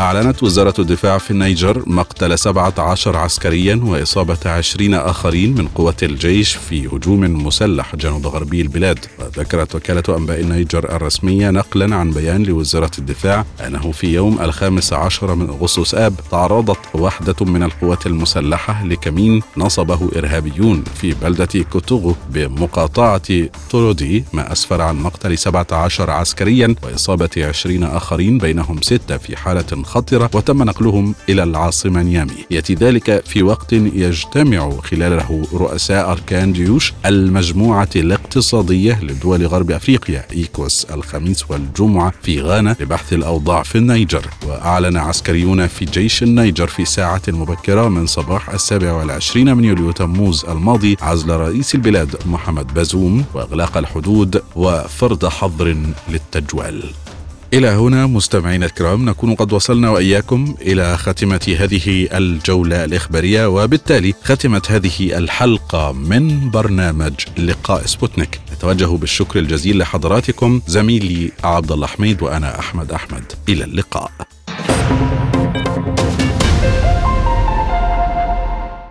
[0.00, 6.86] أعلنت وزارة الدفاع في النيجر مقتل 17 عسكريا وإصابة 20 آخرين من قوة الجيش في
[6.86, 8.98] هجوم مسلح جنوب غربي البلاد.
[9.18, 15.34] وذكرت وكالة أنباء النيجر الرسمية نقلا عن بيان لوزارة الدفاع أنه في يوم الخامس عشر
[15.34, 23.22] من أغسطس آب تعرضت وحدة من القوات المسلحة لكمين نصبه إرهابيون في بلدة كوتوغو بمقاطعة
[23.70, 30.30] تورودي ما أسفر عن مقتل 17 عسكريا وإصابة 20 آخرين بينهم ستة في حالة خطرة
[30.34, 32.44] وتم نقلهم إلى العاصمة نيامي.
[32.50, 40.84] يأتي ذلك في وقت يجتمع خلاله رؤساء أركان جيوش المجموعة الاقتصادية لدول غرب أفريقيا إيكوس
[40.84, 44.26] الخميس والجمعة في غانا لبحث الأوضاع في النيجر.
[44.46, 50.44] وأعلن عسكريون في جيش النيجر في ساعة مبكرة من صباح السابع والعشرين من يوليو تموز
[50.44, 55.76] الماضي عزل رئيس البلاد محمد بازوم وإغلاق الحدود وفرض حظر
[56.08, 56.82] للتجوال.
[57.54, 64.70] إلى هنا مستمعينا الكرام نكون قد وصلنا وإياكم إلى خاتمة هذه الجولة الإخبارية وبالتالي ختمت
[64.70, 68.40] هذه الحلقة من برنامج لقاء سبوتنيك.
[68.52, 73.32] نتوجه بالشكر الجزيل لحضراتكم زميلي عبد الله حميد وأنا أحمد أحمد.
[73.48, 74.10] إلى اللقاء.